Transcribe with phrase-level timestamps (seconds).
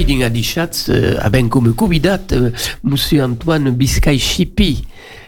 [0.00, 2.52] Et Winding Adichatz, euh, avec comme convidat, euh,
[2.82, 4.86] Monsieur Antoine Biscay-Chipi,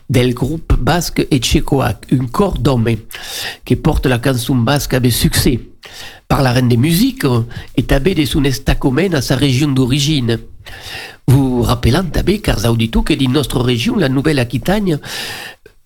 [0.08, 2.88] del groupe basque Etchecoac, un corps d'homme,
[3.66, 5.60] qui porte la chanson basque avec succès.
[6.26, 7.26] Par la reine des musiques,
[7.76, 10.38] et de son estacomen à sa région d'origine.
[11.26, 12.04] Vous rappelant
[12.42, 14.98] car audito que dans notre région, la Nouvelle-Aquitagne,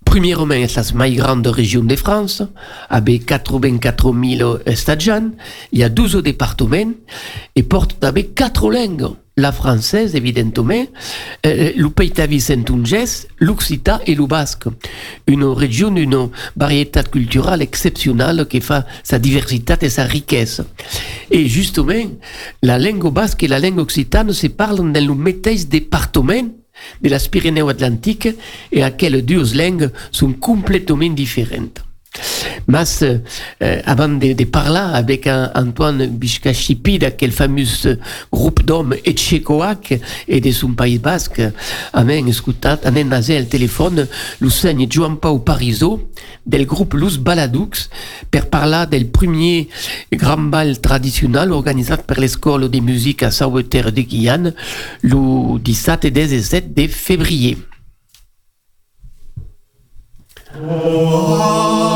[0.06, 2.42] Premièrement, c'est la plus grande région de France,
[2.88, 5.22] avec 84 000 stagiaires.
[5.72, 6.92] Il y a 12 départements
[7.54, 9.08] et porte avec quatre langues.
[9.38, 10.86] La française, évidemment,
[11.44, 12.64] euh, le pays saint
[13.38, 14.64] l'occitan et le basque.
[15.26, 20.62] Une région d'une variété culturelle exceptionnelle qui fait sa diversité et sa richesse.
[21.30, 22.10] Et justement,
[22.62, 26.48] la langue basque et la langue occitane se parlent dans le métis département
[27.00, 28.28] de las Pyrénées atlantiques
[28.72, 31.85] et à quelles deux langues sont complètement différentes.
[32.66, 37.64] Mas, euh, avant de, parler avec un, Antoine Biscachipi, quel fameux
[38.32, 41.42] groupe d'hommes etchecoac et de son Pays Basque,
[41.92, 44.06] amen escutat, anen nasé téléphone
[44.40, 46.10] l'Usseigne Joan Pau Pariso,
[46.44, 47.88] del groupe Luz Baladux,
[48.30, 49.68] per parler del premier
[50.12, 54.54] grand bal traditionnel organisé par l'école de musique à Sauveterre de Guyane,
[55.02, 57.56] le 17 et 17 de février.
[60.58, 61.95] Oh,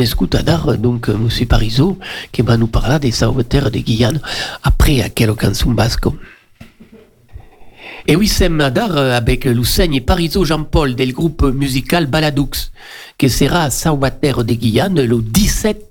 [0.00, 0.42] et écoute à
[0.76, 1.28] donc M.
[1.46, 1.98] Parizeau
[2.32, 4.20] qui va nous parler des sauveteurs de Guyane
[4.62, 6.06] après à quelle canson basque.
[8.06, 12.50] Et oui, c'est Madar avec Lucène Parizeau Jean-Paul del groupe musical Baladoux,
[13.18, 15.82] qui sera à Sauveterre de Guyane le 17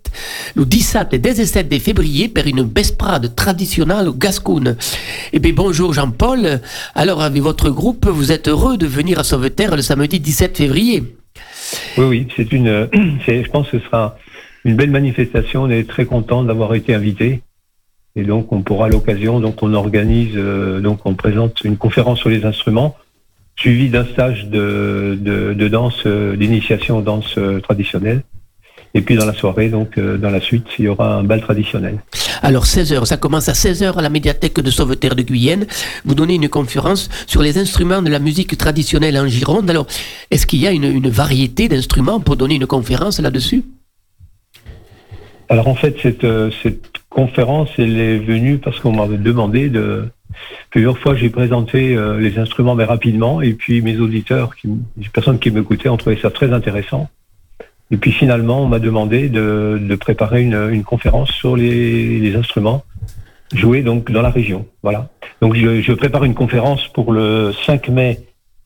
[0.56, 4.78] le 17 et 17 de février pour une besprade traditionnelle au Gascoune.
[5.34, 6.62] Eh bien, bonjour Jean-Paul.
[6.94, 11.18] Alors, avec votre groupe, vous êtes heureux de venir à Sauveterre le samedi 17 février
[11.98, 12.90] oui, oui, c'est une.
[13.28, 14.18] Je pense que ce sera
[14.64, 15.64] une belle manifestation.
[15.64, 17.42] On est très content d'avoir été invité.
[18.16, 22.30] Et donc, on pourra l'occasion, donc on organise, euh, donc on présente une conférence sur
[22.30, 22.96] les instruments,
[23.58, 28.24] suivi d'un stage de, de, danse, euh, d'initiation aux danse euh, traditionnelle.
[28.96, 32.00] Et puis dans la soirée, donc dans la suite, il y aura un bal traditionnel.
[32.42, 35.68] Alors 16h, ça commence à 16h à la médiathèque de Sauveterre de Guyenne.
[36.06, 39.70] Vous donnez une conférence sur les instruments de la musique traditionnelle en Gironde.
[39.70, 39.86] Alors,
[40.32, 43.64] est-ce qu'il y a une, une variété d'instruments pour donner une conférence là-dessus?
[45.50, 46.26] Alors en fait, cette,
[46.64, 50.10] cette conférence, elle est venue parce qu'on m'avait demandé de,
[50.70, 55.10] Plusieurs fois, j'ai présenté euh, les instruments, mais rapidement, et puis mes auditeurs, qui, les
[55.10, 57.10] personnes qui m'écoutaient, ont trouvé ça très intéressant.
[57.92, 62.84] Et puis finalement, on m'a demandé de, préparer une, conférence sur les, instruments
[63.54, 64.66] joués donc dans la région.
[64.82, 65.10] Voilà.
[65.42, 68.20] Donc je, prépare une conférence pour le 5 mai,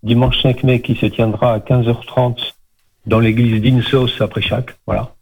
[0.04, 2.54] dimanche 5 mai, qui se tiendra à 15h30
[3.06, 4.76] dans l'église d'Insos après chaque.
[4.86, 5.14] Voilà.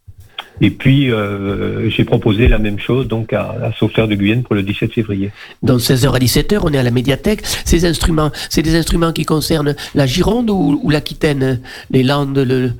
[0.60, 4.62] Et puis, euh, j'ai proposé la même chose donc à, à de Guyenne pour le
[4.62, 5.30] 17 février.
[5.62, 7.44] Donc 16h à 17h, on est à la médiathèque.
[7.44, 11.60] Ces instruments, c'est des instruments qui concernent la Gironde ou, ou l'Aquitaine,
[11.90, 12.72] les Landes le...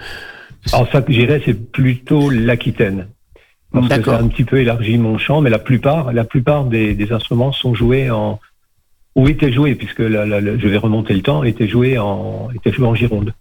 [0.72, 3.08] Alors ça, j'irais, c'est plutôt l'Aquitaine.
[3.72, 6.64] Parce que ça a un petit peu élargi mon champ, mais la plupart, la plupart
[6.64, 8.40] des, des instruments sont joués en
[9.14, 12.94] ou étaient joués, puisque je vais remonter le temps, étaient joués en étaient joués en
[12.94, 13.34] Gironde.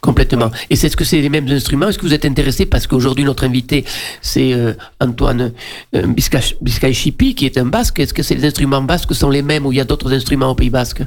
[0.00, 0.50] Complètement.
[0.70, 1.88] Et c'est ce que c'est les mêmes instruments?
[1.88, 2.66] Est-ce que vous êtes intéressé?
[2.66, 3.84] Parce qu'aujourd'hui notre invité
[4.22, 5.52] c'est euh, Antoine
[5.94, 8.00] euh, Biscay Chipi qui est un basque.
[8.00, 10.50] Est-ce que c'est les instruments basques sont les mêmes ou il y a d'autres instruments
[10.50, 11.02] au Pays Basque?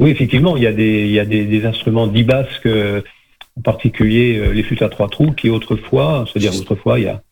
[0.00, 3.02] Oui, effectivement, il y a des, il y a des, des instruments dits basques, euh,
[3.58, 7.22] en particulier euh, les flûtes à trois trous, qui autrefois, c'est-à-dire autrefois, il y a,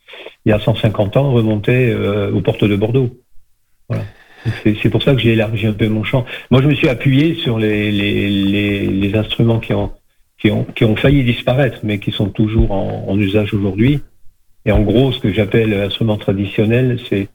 [0.44, 3.10] il y a 150 ans, remontaient euh, aux portes de Bordeaux.
[4.62, 6.24] C'est pour ça que j'ai élargi un peu mon champ.
[6.50, 9.90] Moi, je me suis appuyé sur les, instruments qui ont,
[10.38, 14.00] qui, ont, qui ont failli disparaître, mais qui sont toujours en, usage aujourd'hui.
[14.64, 17.28] Et en gros, ce que j'appelle instrument traditionnel, c'est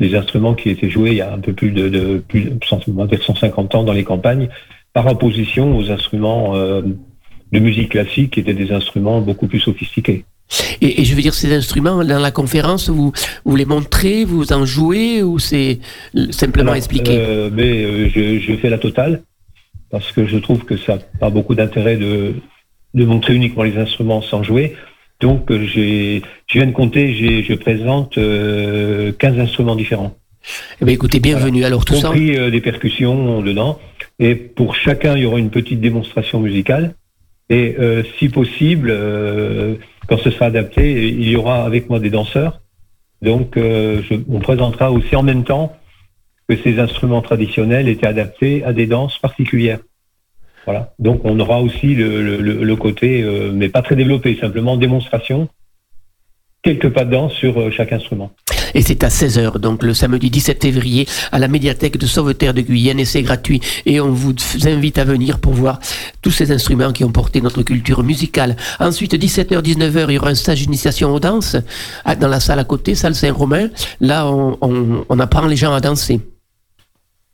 [0.00, 2.64] les instruments qui étaient joués il y a un peu plus de, de plus de
[2.64, 4.48] 150 ans dans les campagnes,
[4.92, 6.82] par opposition aux instruments euh,
[7.52, 10.24] de musique classique, qui étaient des instruments beaucoup plus sophistiqués.
[10.80, 13.12] Et, et, je veux dire, ces instruments, dans la conférence, vous,
[13.44, 15.80] vous les montrez, vous en jouez, ou c'est
[16.30, 17.16] simplement Alors, expliqué?
[17.18, 19.22] euh, mais, euh, je, je, fais la totale,
[19.90, 22.34] parce que je trouve que ça n'a pas beaucoup d'intérêt de,
[22.94, 24.76] de montrer uniquement les instruments sans jouer.
[25.20, 26.20] Donc, euh, je
[26.52, 30.14] viens de compter, je présente euh, 15 instruments différents.
[30.80, 31.60] Eh bien, écoutez, bienvenue.
[31.60, 31.66] Voilà.
[31.68, 32.50] Alors, tout compris, ça.
[32.50, 33.80] Des percussions dedans.
[34.20, 36.94] Et pour chacun, il y aura une petite démonstration musicale.
[37.48, 39.76] Et euh, si possible, euh,
[40.08, 42.60] quand ce sera adapté, il y aura avec moi des danseurs.
[43.22, 45.76] Donc, euh, je, on présentera aussi en même temps
[46.48, 49.80] que ces instruments traditionnels étaient adaptés à des danses particulières.
[50.64, 50.94] Voilà.
[50.98, 55.48] Donc, on aura aussi le, le, le côté, euh, mais pas très développé, simplement démonstration,
[56.66, 58.32] quelques pas de danse sur euh, chaque instrument.
[58.74, 62.60] Et c'est à 16h, donc le samedi 17 février, à la médiathèque de Sauveterre de
[62.60, 63.60] Guyenne, et c'est gratuit.
[63.86, 64.34] Et on vous
[64.64, 65.78] invite à venir pour voir
[66.22, 68.56] tous ces instruments qui ont porté notre culture musicale.
[68.80, 71.56] Ensuite, 17h, 19h, il y aura un stage d'initiation aux danses
[72.20, 73.68] dans la salle à côté, salle Saint-Romain.
[74.00, 76.20] Là, on, on, on apprend les gens à danser.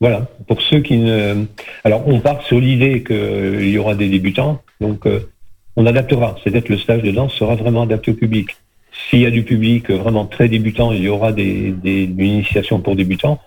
[0.01, 1.47] Voilà, pour ceux qui ne...
[1.85, 5.31] Alors, on part sur l'idée qu'il y aura des débutants, donc euh,
[5.77, 6.37] on adaptera.
[6.43, 8.51] C'est-à-dire que le stage de danse sera vraiment adapté au public.
[8.93, 12.81] S'il y a du public vraiment très débutant, il y aura des, des, une initiation
[12.81, 13.41] pour débutants.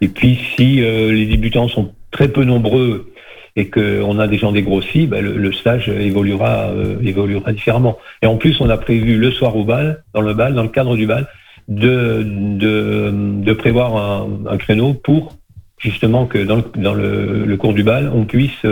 [0.00, 3.12] Et puis, si euh, les débutants sont très peu nombreux
[3.56, 7.98] et qu'on a des gens dégrossis, ben, le, stage évoluera, euh, évoluera différemment.
[8.22, 10.68] Et en plus, on a prévu le soir au bal, dans le bal, dans le
[10.68, 11.28] cadre du bal,
[11.68, 13.96] de, de, prévoir
[14.46, 15.36] un, créneau pour
[15.78, 18.64] justement que dans le, dans le, le cours du bal, on puisse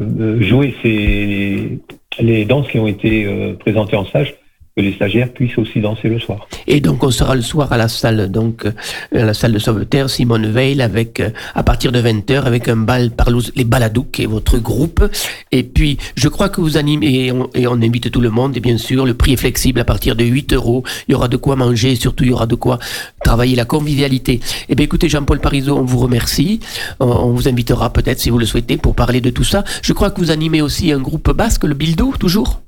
[0.00, 1.80] euh, jouer ces, les,
[2.20, 4.34] les danses qui ont été euh, présentées en stage
[4.76, 6.46] que les stagiaires puissent aussi danser le soir.
[6.66, 10.10] Et donc on sera le soir à la salle donc à la salle de Sauveterre
[10.10, 11.22] Simone Veil avec
[11.54, 15.02] à partir de 20h avec un bal par les Baladouks est votre groupe
[15.50, 18.54] et puis je crois que vous animez et on, et on, invite tout le monde
[18.54, 21.28] et bien sûr le prix est flexible à partir de 8 euros il y aura
[21.28, 22.78] de quoi manger et surtout il y aura de quoi
[23.24, 24.34] travailler la convivialité.
[24.34, 24.40] Et
[24.70, 26.60] eh bien écoutez Jean-Paul Parizeau on vous remercie
[27.00, 29.64] on, on vous invitera peut-être si vous le souhaitez pour parler de tout ça.
[29.80, 32.60] Je crois que vous animez aussi un groupe basque le Bildo toujours?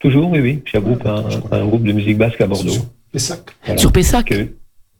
[0.00, 0.62] Toujours, oui, oui.
[0.64, 2.70] J'ai un groupe, un, un, groupe de musique basque à Bordeaux.
[2.70, 3.40] Sur Pessac.
[3.64, 3.80] Voilà.
[3.80, 4.48] Sur Pessac que,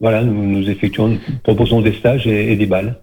[0.01, 2.99] Voilà, nous, nous effectuons, nous proposons des stages et, et des balles.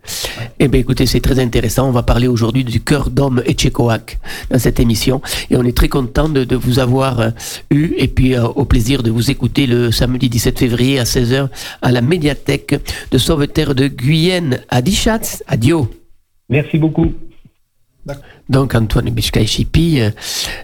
[0.60, 1.88] Eh bien, écoutez, c'est très intéressant.
[1.88, 5.22] On va parler aujourd'hui du cœur d'homme Etchecoac dans cette émission.
[5.50, 7.30] Et on est très content de, de vous avoir euh,
[7.72, 11.48] eu et puis euh, au plaisir de vous écouter le samedi 17 février à 16h
[11.82, 12.76] à la médiathèque
[13.12, 15.44] de Sauveterre de Guyenne à Dichatz.
[15.48, 15.90] Adio.
[16.50, 17.14] Merci beaucoup.
[18.50, 20.12] Donc Antoine Bishkai-Chipi, euh,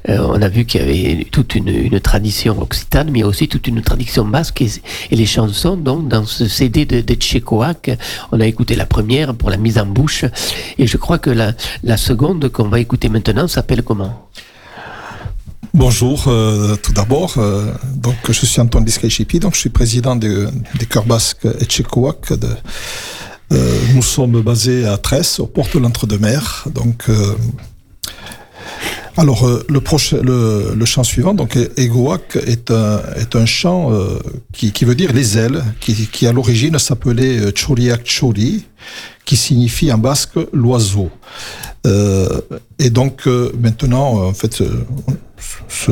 [0.10, 3.68] euh, on a vu qu'il y avait toute une, une, tradition occitane, mais aussi toute
[3.68, 4.70] une tradition basque et,
[5.10, 5.76] et, les chansons.
[5.76, 7.98] Donc dans ce CD de, de Tchécoac,
[8.32, 10.26] on a écouté la première pour la mise en bouche,
[10.78, 14.30] et je crois que la, la seconde qu'on va écouter maintenant s'appelle comment?
[15.74, 17.36] Bonjour, euh, tout d'abord.
[17.38, 20.50] Euh, donc, je suis Antoine Biscay-Chipi, donc je suis président des
[20.90, 22.34] chœurs basques Etchecoac.
[22.34, 22.50] De,
[23.52, 26.68] nous sommes basés à Tresse, aux portes de l'Entre-deux-Mers.
[26.74, 27.08] Donc,
[29.18, 33.92] alors, le, prochain, le, chant suivant, donc Egoac, est un, chant
[34.54, 38.66] qui, qui, veut dire les ailes, qui, à l'origine s'appelait Choriak Chori,
[39.26, 41.10] qui signifie en basque l'oiseau.
[41.86, 44.62] et donc, maintenant, en fait,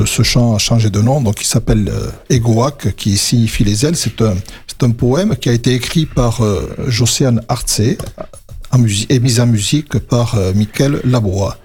[0.05, 3.95] ce, chant a changé de nom, donc il s'appelle euh, Egoac, qui signifie les ailes.
[3.95, 9.99] C'est un, poème qui a été écrit par euh, Josiane Arce et mis en musique
[9.99, 11.57] par euh, Michael Labois.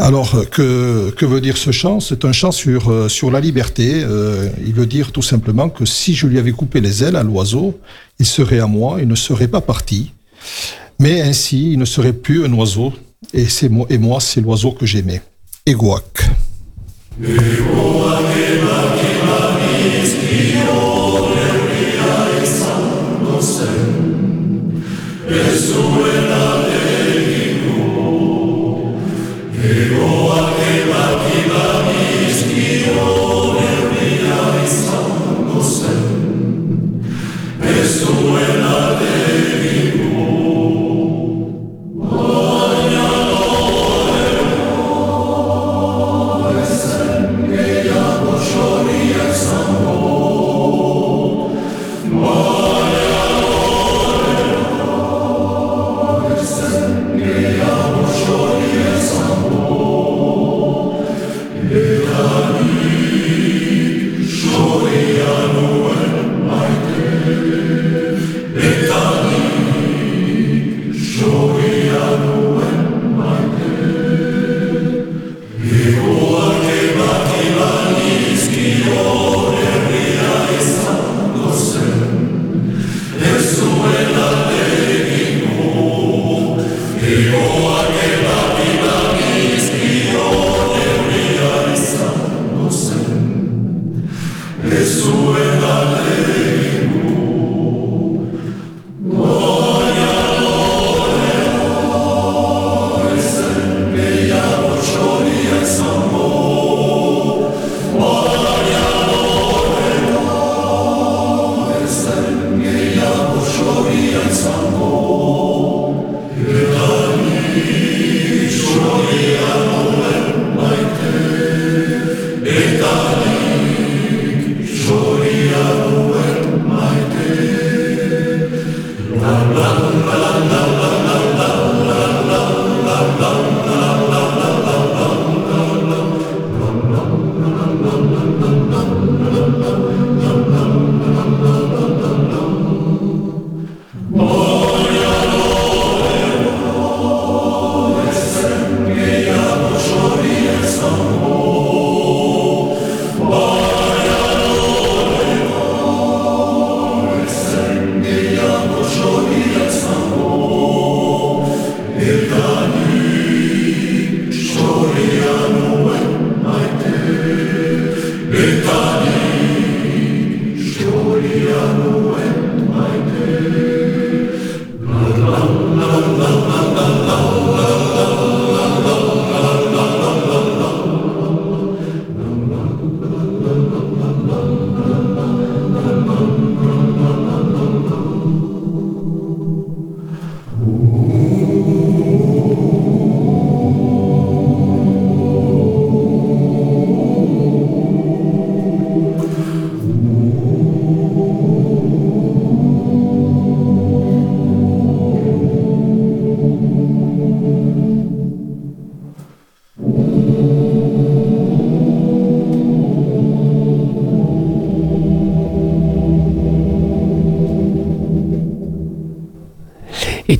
[0.00, 2.00] Alors, que, que veut dire ce chant?
[2.00, 4.04] C'est un chant sur, sur la liberté.
[4.64, 7.78] il veut dire tout simplement que si je lui avais coupé les ailes à l'oiseau,
[8.18, 10.12] il serait à moi, il ne serait pas parti.
[11.00, 12.92] Mais ainsi, il ne serait plus un oiseau.
[13.32, 15.22] Et, c'est moi, c'est l'oiseau que j'aimais.
[15.66, 16.30] Egoac.
[29.68, 32.38] Egoa ebat ibanis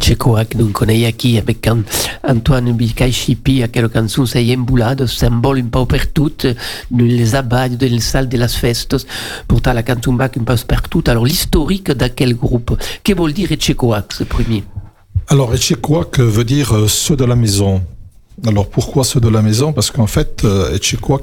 [0.09, 1.69] Txekoak d'un coneix aquí avec
[2.27, 6.47] Antoine Bicay Chipi, aquella cançó sei embulada, symbole un peu per tot,
[6.97, 8.97] les aballes, de les salles de les festes,
[9.47, 11.11] pourtant la cançó bac un peu per tot.
[11.11, 14.65] Alors l'historique d'aquel groupe, que vol dire Txekoak, ce premier?
[15.29, 17.83] Alors Txekoak veut dire ceux de la maison.
[18.47, 19.73] Alors pourquoi ceux de la maison?
[19.73, 20.71] Parce qu'en fait, euh,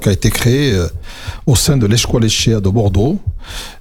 [0.04, 0.86] a été créé euh,
[1.46, 3.18] au sein de l'Escuela Echea de Bordeaux.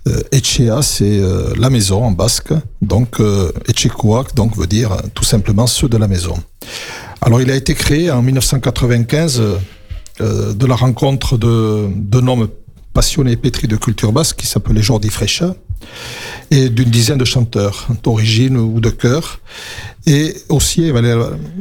[0.07, 1.21] Euh, Echea, c'est
[1.57, 2.53] la maison en basque.
[2.95, 3.51] Donc euh,
[4.35, 6.37] donc veut dire tout simplement ceux de la maison.
[7.19, 9.43] Alors il a été créé en 1995
[10.21, 12.47] euh, de la rencontre d'un homme
[12.93, 15.55] passionné et pétri de culture basque qui s'appelait Jordi Frecha
[16.51, 19.41] et d'une dizaine de chanteurs d'origine ou de chœur.
[20.07, 20.89] Et aussi,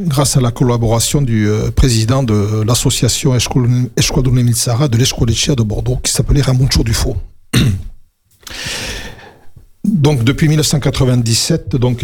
[0.07, 5.97] grâce à la collaboration du euh, président de l'association Esquadrone Mitsara de l'Esquadrone de Bordeaux,
[5.97, 7.17] qui s'appelait Ramoncho Dufaux.
[9.85, 12.03] Donc, depuis 1997, donc,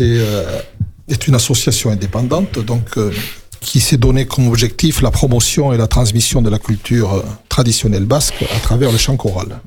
[0.00, 0.60] euh,
[1.08, 3.12] est une association indépendante, donc, euh,
[3.60, 8.06] qui s'est donné comme objectif la promotion et la transmission de la culture euh, traditionnelle
[8.06, 9.60] basque à travers le chant choral.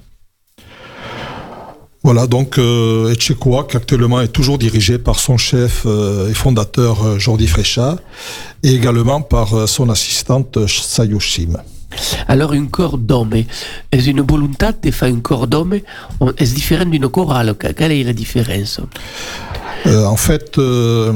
[2.04, 3.16] Voilà, donc euh,
[3.74, 5.88] actuellement est toujours dirigé par son chef
[6.30, 7.96] et fondateur Jordi Frecha
[8.62, 11.58] et également par son assistante Sayoshim.
[12.28, 13.34] Alors, un corps d'homme,
[13.92, 15.80] est une volonté de faire un corps d'homme
[16.20, 17.54] on- est différent d'une chorale?
[17.58, 18.80] Que- Quelle est la différence?
[19.88, 21.14] Euh, en fait, euh,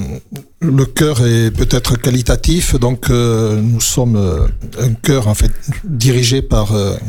[0.62, 4.48] le chœur est peut-être qualitatif, donc euh, nous sommes
[4.80, 5.52] un chœur en fait
[5.84, 6.68] dirigé par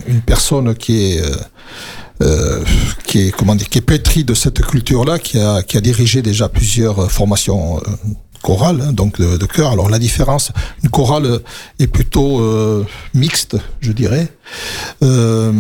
[0.09, 1.23] une personne qui est
[2.23, 2.63] euh,
[3.05, 6.23] qui est comment dire, qui est pétrie de cette culture-là, qui a qui a dirigé
[6.23, 7.81] déjà plusieurs formations.
[8.43, 9.73] Chorales, hein, donc de, de chœur.
[9.73, 11.39] Alors la différence, une chorale euh,
[11.79, 14.29] est plutôt euh, mixte, je dirais.
[15.03, 15.53] Euh,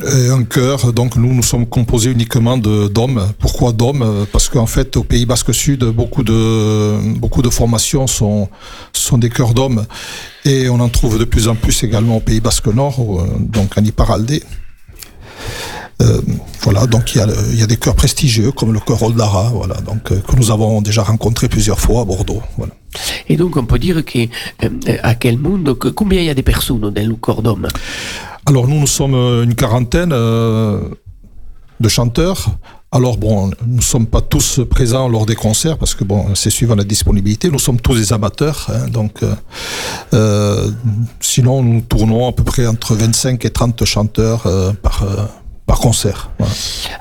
[0.00, 3.32] un chœur, donc nous, nous sommes composés uniquement d'hommes.
[3.40, 4.26] Pourquoi d'hommes?
[4.30, 8.48] Parce qu'en fait, au Pays Basque Sud, beaucoup de formations sont
[9.14, 9.86] des chœurs d'hommes,
[10.44, 13.84] et on en trouve de plus en plus également au Pays Basque Nord, donc en
[13.84, 14.44] Iparaldé.
[16.00, 16.20] Euh,
[16.62, 19.50] voilà, donc il y, a, il y a des chœurs prestigieux comme le chœur Oldara,
[19.52, 22.40] voilà, donc euh, que nous avons déjà rencontré plusieurs fois à Bordeaux.
[22.56, 22.72] Voilà.
[23.28, 24.20] Et donc, on peut dire que,
[24.64, 24.68] euh,
[25.02, 27.66] à quel monde, que- combien il y a de personnes dans le corps d'homme?
[28.46, 30.80] Alors nous, nous sommes une quarantaine euh,
[31.80, 32.46] de chanteurs.
[32.90, 36.48] Alors bon, nous ne sommes pas tous présents lors des concerts parce que bon, c'est
[36.48, 37.50] suivant la disponibilité.
[37.50, 39.22] Nous sommes tous des amateurs, hein, donc
[40.14, 40.70] euh,
[41.20, 45.04] sinon nous tournons à peu près entre 25 et 30 chanteurs euh, par
[45.68, 46.30] par concert.
[46.38, 46.54] Voilà.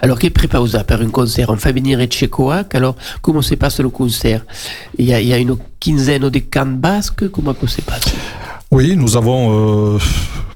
[0.04, 3.80] Alors, que prépare ça pour un concert On fait venir Etchecoac, alors comment se passe
[3.80, 4.42] le concert?
[5.00, 8.08] Il y, a, il y a une quinzaine de cannes basques, comment ça se passe?
[8.70, 9.42] Oui, nous avons
[9.96, 9.98] euh,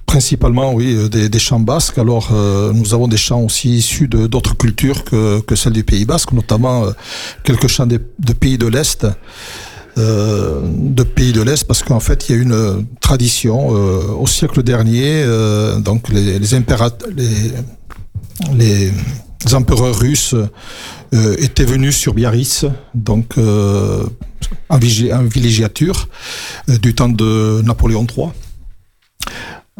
[0.06, 1.98] principalement oui euh, des, des chants basques.
[2.06, 5.86] Alors euh, nous avons des chants aussi issus de d'autres cultures que, que celles du
[5.86, 6.92] Pays Basque, notamment euh,
[7.46, 9.08] quelques chants de pays de l'Est.
[9.98, 10.62] euh,
[11.00, 13.58] de pays de l'Est parce qu'en fait il y a une tradition
[14.24, 15.26] au siècle dernier
[15.88, 17.30] donc les, les impérat- les,
[18.54, 18.92] les
[19.54, 20.36] empereurs russes
[21.14, 24.06] euh, étaient venus sur Biarritz donc euh,
[24.70, 26.08] en, villégiature
[26.70, 28.28] euh, du temps de Napoléon III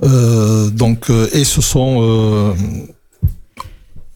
[0.04, 2.56] euh, donc, et ce sont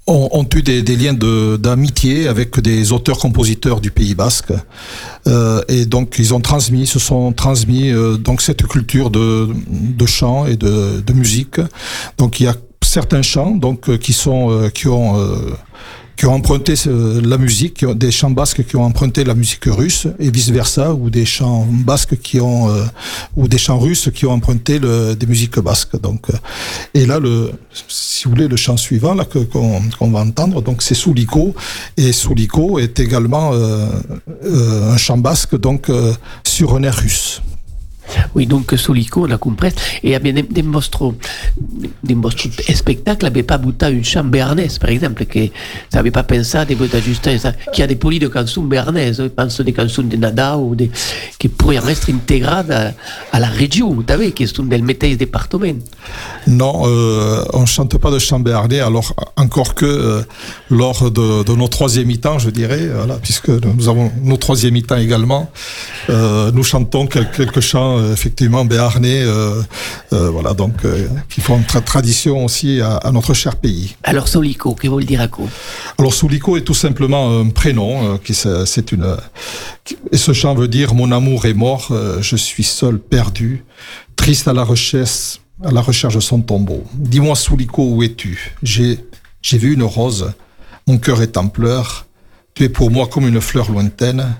[0.07, 4.53] ont, eu des, des liens d'amitié avec des auteurs-compositeurs du Pays Basque,
[5.67, 10.55] et donc ils ont transmis, se sont transmis donc cette culture de, de chant et
[10.55, 11.59] de, de musique.
[12.17, 15.35] Donc il y a certains chants donc euh, qui sont euh, qui ont euh,
[16.15, 20.31] qui ont emprunté la musique, des chants basques qui ont emprunté la musique russe et
[20.31, 22.69] vice versa, ou des chants basques qui ont
[23.35, 25.99] ou des chants russes qui ont emprunté le, des musiques basques.
[25.99, 26.27] Donc,
[26.93, 27.51] et là, le,
[27.89, 31.53] si vous voulez, le chant suivant là qu'on va entendre, donc c'est Souliko
[31.97, 35.91] et Souliko est également un chant basque donc
[36.45, 37.41] sur un air russe.
[38.35, 39.69] Oui, donc Solico, on a compris.
[40.03, 41.13] Et il y a bien des, des vostres
[42.73, 45.39] spectacles, n'avait pas bouté une chambre béarnaise, par exemple, que
[45.89, 48.63] ça n'avait pas pensé à des bouts d'ajustement, ça, qui a des polis de chansons
[48.63, 50.89] béarnaises, je pense des chansons de Nada ou des,
[51.39, 52.93] qui pourraient être intégrées à,
[53.31, 55.73] à la région, vous savez, qui sont des métiers département.
[56.47, 56.83] Non,
[57.53, 60.21] on chante pas de chant béarnais, alors encore que euh,
[60.69, 64.97] lors de, de nos troisième mi-temps, je dirais, voilà, puisque nous avons nos troisième mi-temps
[64.97, 65.51] également,
[66.09, 69.61] euh, nous chantons quel- quelques chants euh, effectivement béarnais, euh,
[70.13, 70.73] euh, voilà, donc
[71.29, 73.95] qui font tra- tradition aussi à, à notre cher pays.
[74.03, 75.47] Alors Solico, que veut dire à quoi
[75.97, 79.15] Alors Souliko est tout simplement un prénom, qui c'est une
[79.83, 83.63] qui- et ce chant veut dire mon amour est mort, je suis seul, perdu,
[84.15, 86.83] triste à la recherche à la recherche de son tombeau.
[86.93, 88.53] Dis-moi Souliko où es-tu?
[88.61, 88.99] J'ai
[89.41, 90.33] j'ai vu une rose,
[90.87, 92.05] mon cœur est en pleurs,
[92.53, 94.35] tu es pour moi comme une fleur lointaine.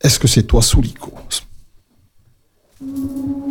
[0.00, 1.12] Est-ce que c'est toi Souliko?
[2.80, 3.47] Oh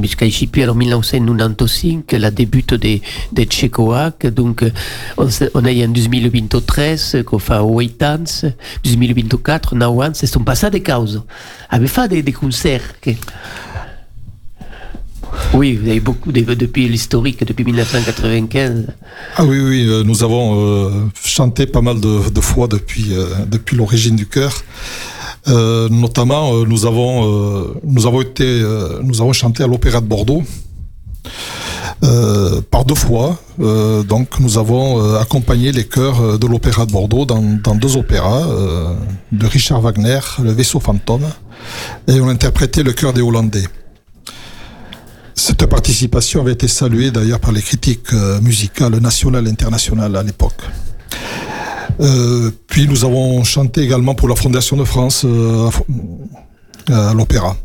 [0.00, 3.00] Biscay-Chipi, alors 1995, la débute de,
[3.32, 4.64] de Tchécoac, donc
[5.18, 8.24] on, on eu en 2023 qu'on fait 8 ans,
[8.84, 11.22] 2024, 9 ans, c'est sont passés des causes.
[11.70, 13.10] Avez fait des, des concerts que...
[15.54, 18.86] Oui, vous avez beaucoup de, depuis l'historique, depuis 1995.
[19.36, 20.90] Ah oui, oui, euh, nous avons euh,
[21.24, 24.52] chanté pas mal de, de fois depuis, euh, depuis l'origine du chœur.
[25.48, 28.62] Euh, notamment, euh, nous avons euh, nous avons été
[29.02, 30.42] nous avons chanté à l'Opéra de Bordeaux
[32.70, 33.38] par deux fois.
[33.58, 38.44] Donc, nous avons accompagné les chœurs de l'Opéra de Bordeaux dans, deux opéras
[39.30, 41.28] de Richard Wagner, Le Vaisseau fantôme,
[42.08, 43.66] et on interprétait le chœur des Hollandais.
[45.34, 50.62] Cette participation avait été saluée d'ailleurs par les critiques musicales nationales et internationales à l'époque.
[52.00, 55.70] Euh, puis nous avons chanté également pour la Fondation de France euh,
[56.88, 57.56] à, à l'Opéra.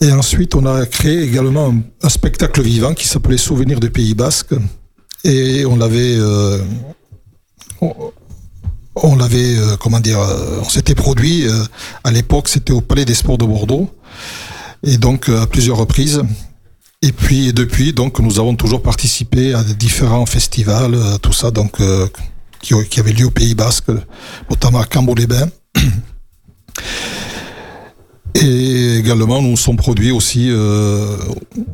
[0.00, 4.54] Et ensuite, on a créé également un, spectacle vivant qui s'appelait Souvenirs du Pays Basque.
[5.24, 6.16] Et on l'avait...
[6.16, 6.58] Euh,
[9.02, 11.64] on, l'avait, euh, comment dire, euh, on s'était produit, euh,
[12.04, 13.90] à l'époque, c'était au Palais des Sports de Bordeaux,
[14.82, 16.22] et donc euh, à plusieurs reprises.
[17.02, 21.80] Et puis, depuis, donc, nous avons toujours participé à différents festivals, euh, tout ça, donc,
[21.80, 22.08] euh,
[22.60, 23.90] qui, avaient lieu au Pays Basque,
[24.50, 25.48] notamment à Cambo-les-Bains.
[28.34, 31.16] Et également, nous sommes produits aussi euh,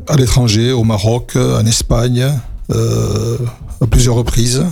[0.09, 2.29] à l'étranger, au Maroc, en Espagne,
[2.71, 3.38] euh,
[3.81, 4.64] à plusieurs reprises.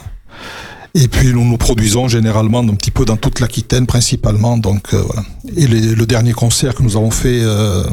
[0.94, 4.56] Et puis nous nous produisons généralement un petit peu dans toute l'Aquitaine principalement.
[4.56, 5.22] Donc euh, voilà.
[5.56, 7.42] Et le dernier concert que nous avons fait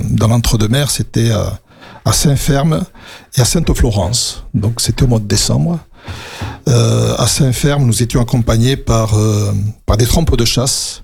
[0.09, 1.59] dans l'entre-deux-mers, c'était à,
[2.05, 2.83] à Saint-Ferme
[3.35, 4.45] et à Sainte-Florence.
[4.53, 5.79] Donc c'était au mois de décembre.
[6.67, 9.53] Euh, à Saint-Ferme, nous étions accompagnés par, euh,
[9.85, 11.03] par des trompes de chasse,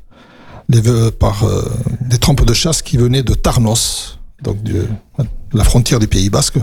[0.68, 4.58] les, par euh, des trompes de chasse qui venaient de Tarnos, donc
[5.54, 6.56] la frontière du Pays Basque,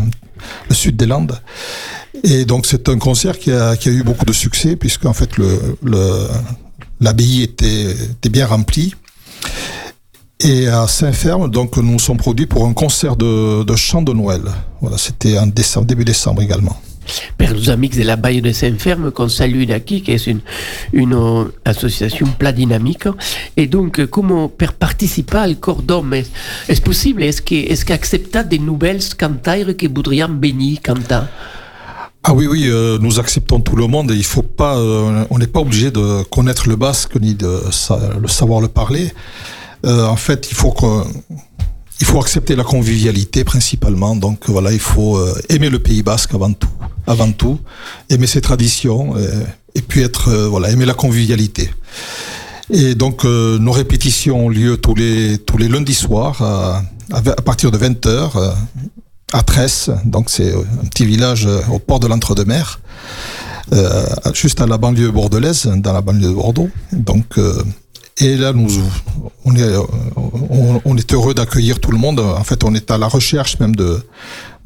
[0.69, 1.41] le sud des Landes.
[2.25, 5.15] Et donc c'est un concert qui a, qui a eu beaucoup de succès puisque en
[5.15, 6.29] fait le, le
[7.01, 8.95] l'abbaye était, était bien remplie.
[10.41, 14.13] Et à Saint-Ferme, donc nous nous sommes produits pour un concert de, de chant de
[14.13, 14.43] Noël.
[14.81, 16.79] Voilà, c'était en décembre, début décembre également.
[17.37, 20.41] Per nos amics de la Baie de Saint-Ferme, qu'on salue d'aquí, qui est une,
[21.15, 23.05] euh, association pla dynamique.
[23.57, 26.31] Et donc, euh, comment per participer al cor d'homme, est,
[26.69, 27.23] est possible?
[27.23, 31.29] Est-ce que est des nouvelles cantaires que voudrions venir cantar
[32.23, 34.79] Ah oui, oui, euh, nous acceptons tout le monde et il faut pas,
[35.31, 37.61] on n'est pas obligé de connaître le basque ni de
[38.27, 39.13] savoir le parler.
[39.85, 41.05] En fait, il faut que,
[42.01, 44.17] il faut accepter la convivialité principalement.
[44.17, 46.69] Donc voilà, il faut euh, aimer le Pays Basque avant tout,
[47.07, 47.61] avant tout,
[48.09, 51.71] aimer ses traditions et, et puis être, euh, voilà, aimer la convivialité.
[52.71, 56.83] Et donc euh, nos répétitions ont lieu tous les tous les lundis soirs à,
[57.13, 58.55] à, partir de 20 h
[59.33, 62.81] à Tresse, donc c'est un petit village euh, au port de l'Entre-deux-Mers,
[63.73, 66.71] euh, juste à la banlieue bordelaise, dans la banlieue de Bordeaux.
[66.93, 67.63] Donc, euh,
[68.21, 68.69] et là, nous,
[69.45, 69.55] on
[70.97, 72.21] est, heureux d'accueillir tout le monde.
[72.21, 74.03] En fait, on est à la recherche même de,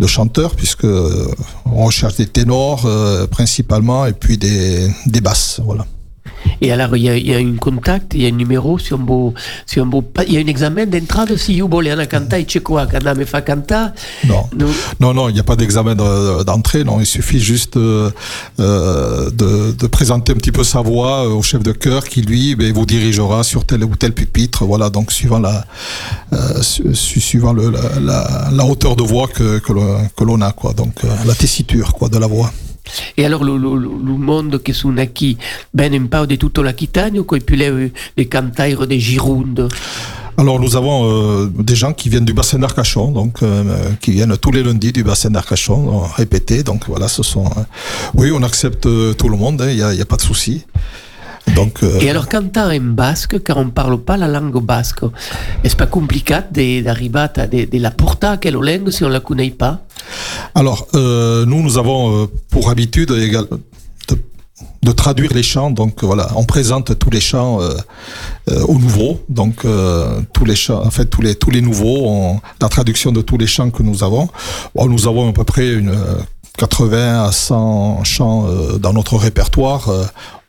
[0.06, 5.86] chanteurs, puisque on recherche des ténors euh, principalement, et puis des, des basses, voilà.
[6.60, 8.78] Et alors, il y, a, il y a un contact, il y a un numéro,
[8.78, 9.32] si on veut,
[9.66, 12.38] si on veut, pas- il y a un examen d'entrée si vous voulez aller cantar
[12.38, 13.90] et quoi, quand on me fait cantar.
[14.26, 14.48] Non.
[15.00, 16.84] Non, non, il n'y a pas d'examen de- d'entrée.
[16.84, 18.10] Non, il suffit juste euh,
[18.60, 22.22] euh, de, de présenter un petit peu sa voix euh, au chef de chœur qui
[22.22, 24.64] lui ben, vous dirigera sur tel ou tel pupitre.
[24.64, 25.64] Voilà, donc suivant la
[26.32, 30.52] euh, su- su- suivant le, la, la, la hauteur de voix que que l'on a,
[30.52, 30.72] quoi.
[30.72, 30.94] Donc
[31.26, 32.50] la tessiture, quoi, de la voix.
[33.16, 35.36] Et alors, le, le, le monde qui sont acquis,
[35.72, 39.68] ben, un peu de toute l'Aquitaine, ou quoi, et puis les, les cantaires des Girondes.
[40.36, 43.62] Alors nous avons euh, des gens qui viennent du bassin d'Arcachon, donc euh,
[44.00, 46.64] qui viennent tous les lundis du bassin d'Arcachon, euh, répéter.
[46.64, 47.44] Donc voilà, ce sont.
[47.46, 47.62] euh,
[48.14, 50.64] oui, on accepte euh, tout le monde, hein, il n'y a, pas de souci.
[51.54, 51.84] Donc.
[51.84, 55.02] euh, Et alors, cantar en basque, car on ne parle pas la langue basque,
[55.62, 59.08] est-ce pas compliqué de- d'arriver à de, de la porter à quelle langue si on
[59.08, 59.84] ne la connaît pas?
[60.54, 65.70] Alors, euh, nous, nous avons euh, pour habitude de, traduire les chants.
[65.70, 67.74] Donc voilà, on présente tous les chants euh,
[68.50, 69.20] euh, aux nouveaux.
[69.28, 73.20] Donc euh, tous les chants, en fait, tous les tous les nouveaux, la traduction de
[73.20, 74.28] tous les chants que nous avons.
[74.74, 76.14] Bon, nous avons à peu près une euh,
[76.58, 79.90] 80 à 100 chants euh, dans notre répertoire.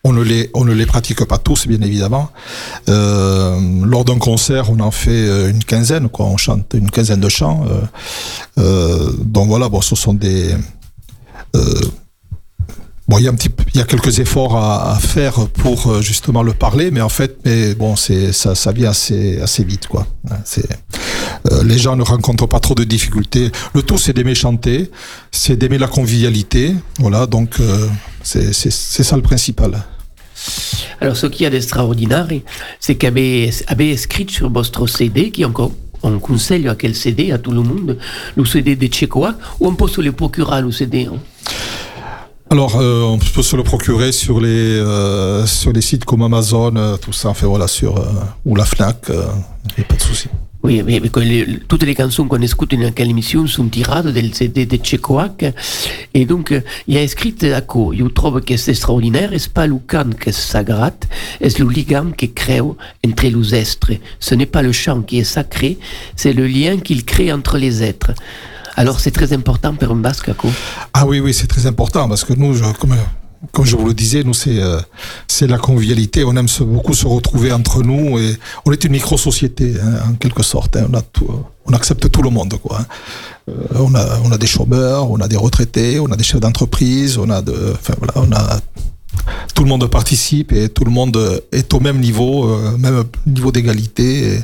[0.06, 2.30] On ne les pratique pas tous, bien évidemment.
[2.90, 6.10] Euh, lors d'un concert, on en fait euh, une quinzaine.
[6.20, 7.66] On chante une quinzaine de chants.
[8.60, 10.56] Euh, donc voilà, bon, ce sont des
[13.08, 16.42] Bon, il y a un petit, il y a quelques efforts à, faire pour justement
[16.42, 20.08] le parler, mais en fait, mais bon, c'est ça, vient assez vite, quoi.
[21.64, 23.52] Les gens ne rencontrent pas trop de difficultés.
[23.74, 24.92] Le tout, c'est d'aimer chanter,
[25.32, 27.28] c'est d'aimer la convivialité, voilà.
[27.28, 27.60] Donc,
[28.24, 29.86] c'est ça le principal.
[31.02, 32.28] Alors, ce qu'il y a d'extraordinaire,
[32.80, 35.72] c'est qu'avait avait écrit sur votre CD, qui encore
[36.04, 37.98] on conseille à quel CD à tout le monde,
[38.36, 41.10] le CD de Tchécois, ou on peut se le procurer le CD
[42.52, 46.76] alors, euh, on peut se le procurer sur les euh, sur les sites comme Amazon,
[46.76, 47.30] euh, tout ça.
[47.30, 48.06] Enfin voilà, sur euh,
[48.46, 50.30] ou la Fnac, il n'y a pas de souci.
[50.66, 51.00] Oui, mais,
[51.68, 55.54] toutes les chansons qu'on écoute dans quelle émission sont tirées CD de Tchécoac.
[56.16, 59.30] Et donc, il y a écrit à quoi Je trouve que c'est extraordinaire.
[59.38, 60.98] C'est pas le can qui sagrat,
[61.40, 63.92] c'est le ligam qui crée entre les êtres.
[64.20, 65.78] Ce n'est pas le chant qui est sacré,
[66.16, 68.14] c'est le lien qu'il crée entre les êtres.
[68.76, 70.50] Alors c'est très important pour un basque, quoi.
[70.96, 72.96] Ah oui, oui, c'est très important parce que nous, comme,
[73.52, 74.80] comme je vous le disais, nous c'est euh,
[75.42, 76.24] la convivialité.
[76.24, 80.44] On aime beaucoup se retrouver entre nous et on est une micro-société hein, en quelque
[80.44, 80.78] sorte.
[80.78, 80.88] Hein.
[81.66, 82.80] On accepte tout le monde, quoi.
[82.80, 82.86] Hein.
[83.50, 86.40] Euh, on a on a des chômeurs, on a des retraités, on a des chefs
[86.40, 88.60] d'entreprise, on a de, voilà, on a
[89.56, 93.52] tout le monde participe et tout le monde est au même niveau, euh, même niveau
[93.54, 94.40] d'égalité.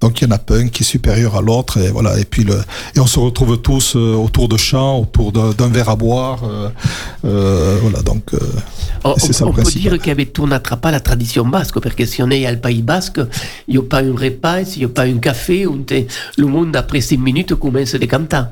[0.00, 2.18] Donc il y en a pas un qui est supérieur à l'autre et voilà.
[2.18, 2.56] Et puis le,
[2.96, 6.42] et on se retrouve tous euh, autour de champs, autour d'un verre à boire.
[6.44, 6.70] Euh,
[7.26, 8.32] euh voilà donc.
[9.04, 12.22] on, ça on peut dire qu'avec tout n'attrape pas la tradition basque parce que si
[12.22, 13.20] on est au Pays Basque,
[13.68, 15.84] il n'y a pas un repas, il n'y a pas un café, où
[16.38, 18.48] le monde après six minutes commence des cantants.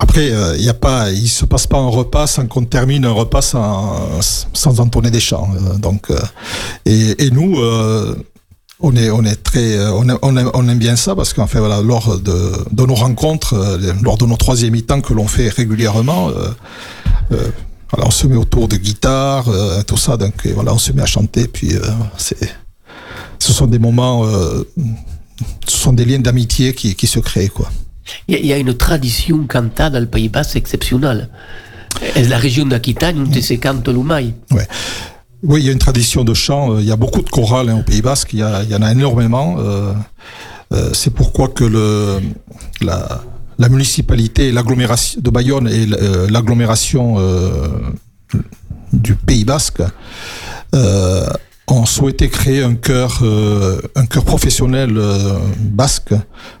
[0.00, 3.10] Après, il euh, a pas, il se passe pas un repas sans qu'on termine un
[3.10, 4.20] repas sans,
[4.52, 5.48] sans entonner des chants.
[5.54, 6.18] Euh, donc, euh,
[6.86, 7.56] et, nous,
[8.80, 12.52] on est, on est très, on, aime, bien ça parce qu'en fait, voilà, lors de,
[12.70, 16.30] de nos rencontres, lors de nos troisième mi-temps que l'on fait régulièrement,
[17.96, 19.46] on se met autour de guitare,
[19.86, 21.72] tout ça, donc voilà, on se met à chanter, puis
[22.16, 22.38] c'est,
[23.40, 24.24] ce sont des moments,
[25.66, 27.68] ce sont des liens d'amitié qui, qui se créent, quoi.
[28.28, 31.28] Il y, a une tradition cantata dans le Pays Bas exceptionnelle.
[32.16, 34.34] La région d'Aquitaine, où se cante l'Umaï.
[34.50, 34.66] Ouais.
[35.44, 36.74] Oui, il y a une tradition de chant.
[36.74, 38.32] Euh, il y a beaucoup de chorales hein, au Pays Basque.
[38.32, 39.56] Il y, en a énormément.
[39.58, 39.92] Euh,
[40.72, 41.64] euh, c'est pourquoi que
[42.80, 45.86] la, municipalité l'agglomération de Bayonne et
[46.30, 47.16] l'agglomération
[48.92, 49.82] du Pays Basque
[51.70, 56.14] euh, ont souhaité créer un chœur, euh, un chœur professionnel euh, basque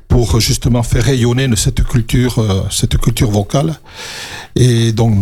[0.08, 3.78] pour justement faire rayonner cette culture, euh, cette culture vocale.
[4.56, 5.14] Et donc,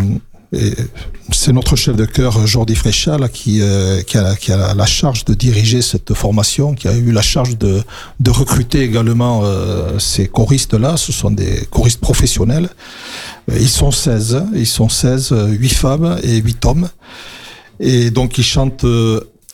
[1.32, 4.86] c'est notre chef de chœur Jordi Frécha là, qui, euh, qui, a, qui, a, la
[4.86, 7.82] charge de diriger cette formation, qui a eu la charge de,
[8.20, 10.96] de recruter également euh, ces choristes-là.
[10.96, 12.68] Ce sont des choristes professionnels.
[13.48, 16.88] Ils sont 16, ils sont 16, 8 femmes et 8 hommes.
[17.78, 18.86] Et donc ils chantent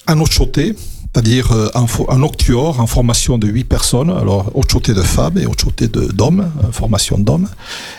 [0.07, 0.75] un ochoté,
[1.13, 5.47] c'est-à-dire euh, un, un octuor en formation de huit personnes, alors ochoté de femmes et
[5.47, 7.49] ochoté d'hommes, formation d'hommes,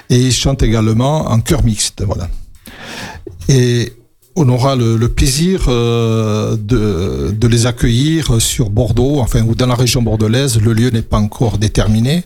[0.10, 2.30] et ils chantent également en chœur mixte, voilà.
[3.50, 3.94] Et
[4.36, 9.76] on aura le, plaisir euh, de, de, les accueillir sur Bordeaux, enfin ou dans la
[9.76, 10.60] région bordelaise.
[10.60, 12.24] Le lieu n'est pas encore déterminé.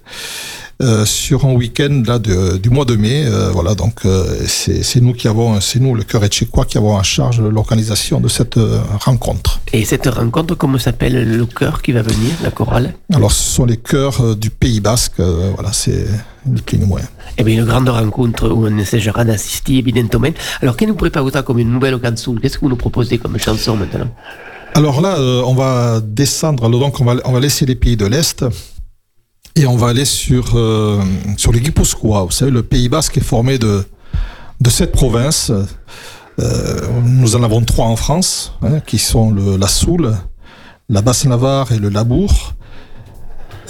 [0.79, 3.25] Euh, sur un week-end là de, du mois de mai.
[3.25, 6.77] Euh, voilà, donc euh, c'est nous qui avons, c'est nous le cœur et quoi qui
[6.77, 9.59] avons en charge l'organisation de cette euh, rencontre.
[9.73, 12.93] Et cette rencontre, comment s'appelle le chœur qui va venir, la chorale?
[13.11, 15.19] Alors, ce sont les chœurs euh, du Pays Basque.
[15.19, 16.05] voilà, c'est.
[17.37, 20.27] Eh bien, une grande rencontre où on essaiera d'assister, évidemment.
[20.61, 22.35] Alors, qu'est-ce que nous préparez comme une nouvelle chanson?
[22.35, 24.09] Qu'est-ce que vous nous proposez comme chanson maintenant?
[24.75, 26.69] Alors là, euh, on va descendre.
[26.69, 28.45] Donc, on va, on va laisser les pays de l'Est.
[29.57, 31.01] Et on va aller sur, euh,
[31.35, 32.25] sur le Guipuscoa.
[32.25, 33.83] Vous savez, le Pays Basque est formé de,
[34.61, 35.51] de sept provinces.
[36.39, 40.15] Euh, nous en avons trois en France, hein, qui sont la Soule,
[40.89, 42.53] la Basse-Navarre et le Labour.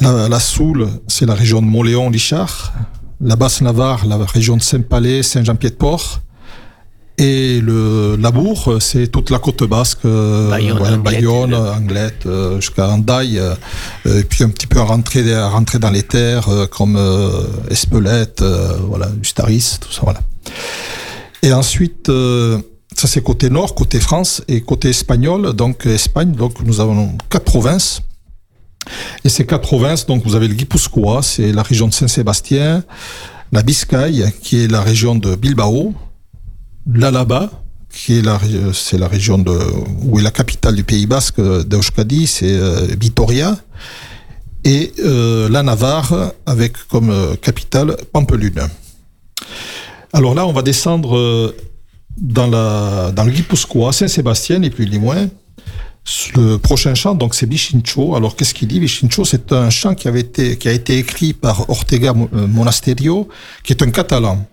[0.02, 2.74] La, la Soule, c'est la région de Montléon-Lichard.
[3.22, 6.20] La Basse-Navarre, la région de Saint-Palais, Saint-Jean-Pied-de-Port.
[7.20, 11.74] Et le Labour, c'est toute la côte basque, Bayonne, ouais, Anglette, Bayonne euh.
[11.74, 13.56] Anglette, euh, jusqu'à Andaille, euh,
[14.06, 17.42] et puis un petit peu à rentrer, à rentrer dans les terres euh, comme euh,
[17.72, 20.20] Espelette, euh, voilà, Ustaris, tout ça, voilà.
[21.42, 22.60] Et ensuite, euh,
[22.96, 27.46] ça c'est côté nord, côté France, et côté espagnol, donc Espagne, donc nous avons quatre
[27.46, 28.04] provinces.
[29.26, 32.84] Et ces quatre provinces, donc vous avez le Guipuscoa, c'est la région de Saint-Sébastien,
[33.52, 35.96] la Biscaye, qui est la région de Bilbao,
[36.94, 37.50] l'Alaba,
[37.92, 38.40] qui est la,
[38.74, 39.44] c'est la région
[40.04, 43.58] où est la capitale du Pays Basque d'Euskadi, c'est euh, Vitoria,
[44.64, 48.68] et euh, la Navarre avec comme euh, capitale Pampelune.
[50.14, 51.56] Alors là, on va descendre euh,
[52.18, 55.30] dans, la, le Guipuscoa, Saint-Sébastien, ni plus ni moins.
[56.36, 58.16] Le prochain chant, donc, c'est Bichincho.
[58.16, 61.34] Alors, qu'est-ce qu'il dit Bichincho, c'est un chant qui avait été, qui a été écrit
[61.34, 63.28] par Ortega Monasterio,
[63.64, 64.46] qui est un catalan,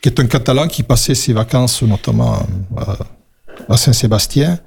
[0.00, 2.46] qui est un catalan qui passait ses vacances, notamment
[3.68, 4.58] à Saint-Sébastien.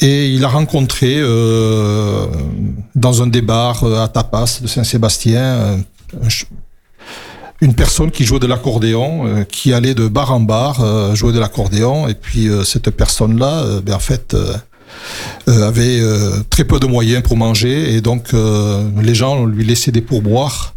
[0.00, 2.26] Et il a rencontré euh,
[2.94, 5.76] dans un des bars euh, à Tapas de Saint-Sébastien euh,
[7.60, 11.40] une personne qui jouait de l'accordéon, euh, qui allait de bar en bar jouer de
[11.40, 12.06] l'accordéon.
[12.06, 14.36] Et puis cette personne-là, ben, en fait,
[15.48, 16.00] avait
[16.50, 17.94] très peu de moyens pour manger.
[17.94, 20.76] Et donc les gens lui laissaient des pourboires.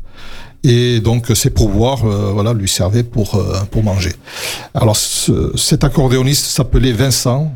[0.63, 4.13] Et donc ces pourboires, voilà, lui servaient pour pour manger.
[4.73, 7.51] Alors cet accordéoniste s'appelait Vincent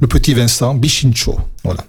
[0.00, 1.38] le petit Vincent Bichincho.
[1.64, 1.84] Voilà.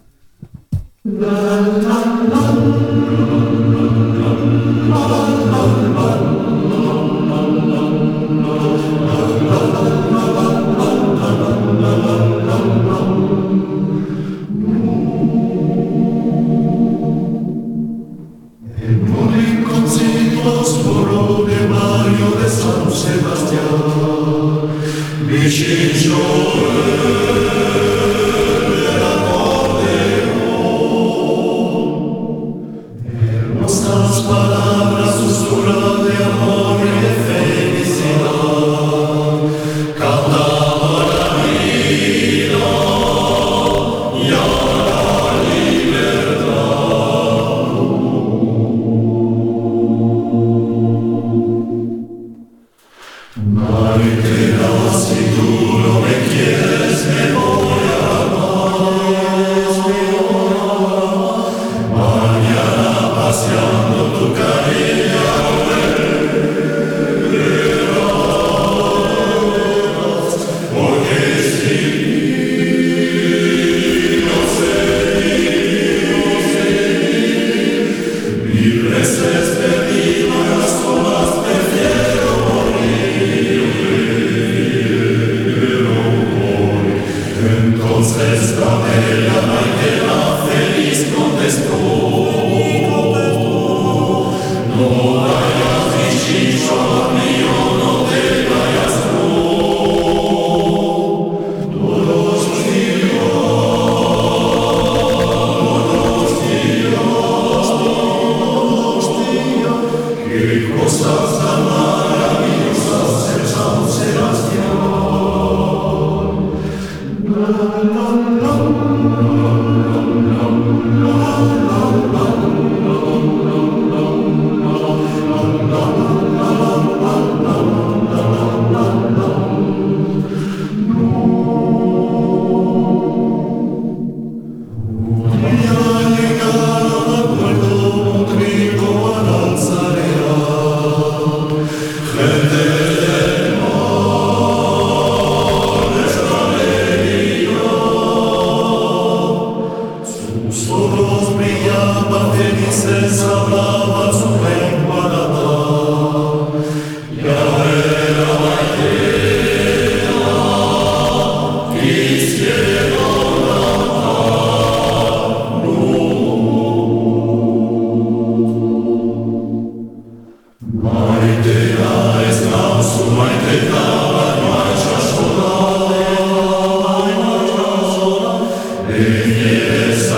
[179.00, 180.12] Veni es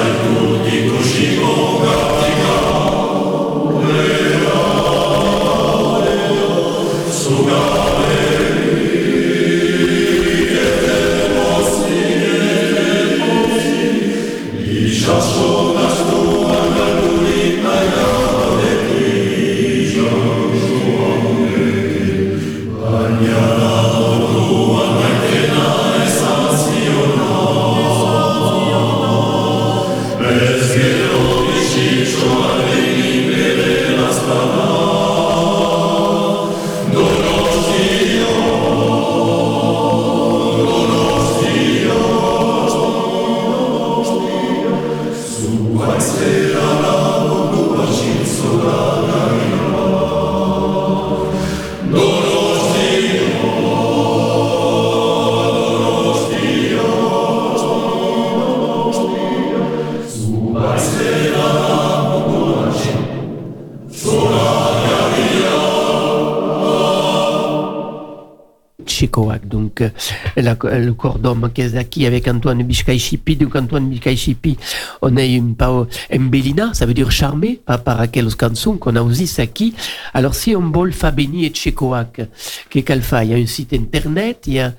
[70.64, 73.36] le d'homme qui avec Antoine Biscay-Chipi.
[73.36, 74.57] Donc, Antoine Biscay-Chipi,
[75.01, 79.01] on a une pao embellina, ça veut dire charmé, par, par aquelles chansons qu'on a
[79.01, 79.74] aussi qui.
[80.14, 82.22] Alors, si on bol Fabeni et Tchécoac,
[82.70, 82.84] qu'est
[83.24, 84.74] Il y a un site internet, il y a,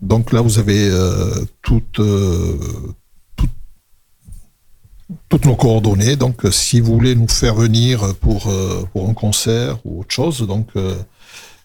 [0.00, 1.44] Donc là, vous avez euh,
[1.98, 2.56] euh,
[5.38, 6.16] toutes, nos coordonnées.
[6.16, 8.52] Donc, euh, si vous voulez nous faire venir pour,
[8.92, 10.68] pour un concert ou autre chose, donc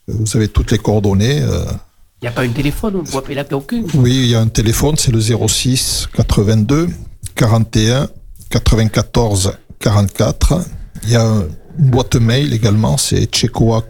[0.07, 1.37] vous avez toutes les coordonnées.
[1.37, 4.39] Il n'y a pas un téléphone, on peut appeler la aucune Oui, il y a
[4.39, 6.89] un téléphone, c'est le 06 82
[7.35, 8.09] 41
[8.49, 10.61] 94 44.
[11.03, 11.43] Il y a
[11.79, 13.85] une boîte mail également, c'est Tchekoak.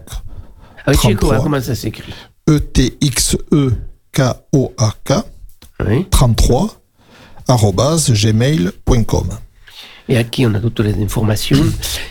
[0.86, 2.12] Ah Tchekoak, comment ça s'écrit?
[2.48, 3.72] E-T-X-E
[4.14, 5.12] K-O-A-K,
[6.10, 6.80] 33,
[7.48, 9.28] gmail.com
[10.08, 11.64] et à qui on a toutes les informations.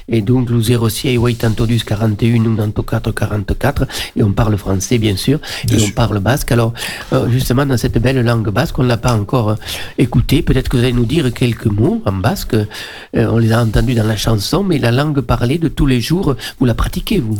[0.08, 3.86] Et donc, le 06 8 41 94 44,
[4.16, 5.40] et on parle français, bien sûr,
[5.72, 6.52] et on parle basque.
[6.52, 6.74] Alors,
[7.14, 9.56] euh, justement, dans cette belle langue basque, on ne l'a pas encore euh,
[9.98, 10.42] écouté.
[10.42, 12.54] Peut-être que vous allez nous dire quelques mots en basque.
[12.56, 12.66] Euh,
[13.14, 16.36] on les a entendus dans la chanson, mais la langue parlée de tous les jours,
[16.60, 17.38] vous la pratiquez, vous?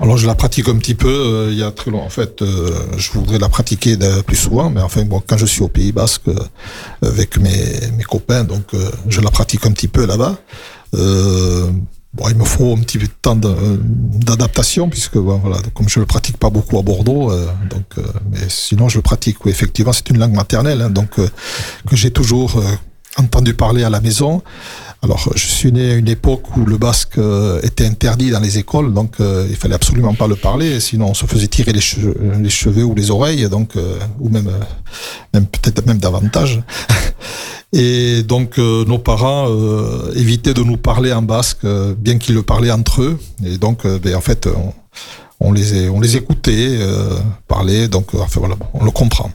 [0.00, 1.48] Alors, je la pratique un petit peu.
[1.50, 2.02] il y a très long.
[2.02, 2.42] En fait,
[2.96, 5.92] je voudrais la pratiquer de, plus souvent, mais enfin, bon, quand je suis au Pays
[5.92, 6.30] Basque,
[7.02, 8.64] avec mes, mes copains, donc,
[9.08, 10.36] je la pratique un petit peu là-bas.
[10.94, 11.70] Euh,
[12.14, 16.06] bon, il me faut un petit peu de temps d'adaptation puisque voilà, comme je le
[16.06, 19.44] pratique pas beaucoup à Bordeaux, euh, donc euh, mais sinon je le pratique.
[19.44, 22.62] Oui, effectivement, c'est une langue maternelle, hein, donc que j'ai toujours
[23.16, 24.42] entendu parler à la maison.
[25.02, 27.20] Alors, je suis né à une époque où le basque
[27.62, 31.26] était interdit dans les écoles, donc il fallait absolument pas le parler, sinon on se
[31.26, 33.74] faisait tirer les, cheveux, les cheveux ou les oreilles, donc
[34.18, 34.50] ou même,
[35.32, 36.62] même peut-être même davantage.
[37.78, 42.34] Et donc euh, nos parents euh, évitaient de nous parler en basque, euh, bien qu'ils
[42.34, 43.18] le parlaient entre eux.
[43.44, 44.48] Et donc, ben, en fait,
[45.40, 46.78] on, les, on les écoutait
[47.46, 47.88] parler.
[47.88, 49.30] Donc, enfin voilà, on le comprend.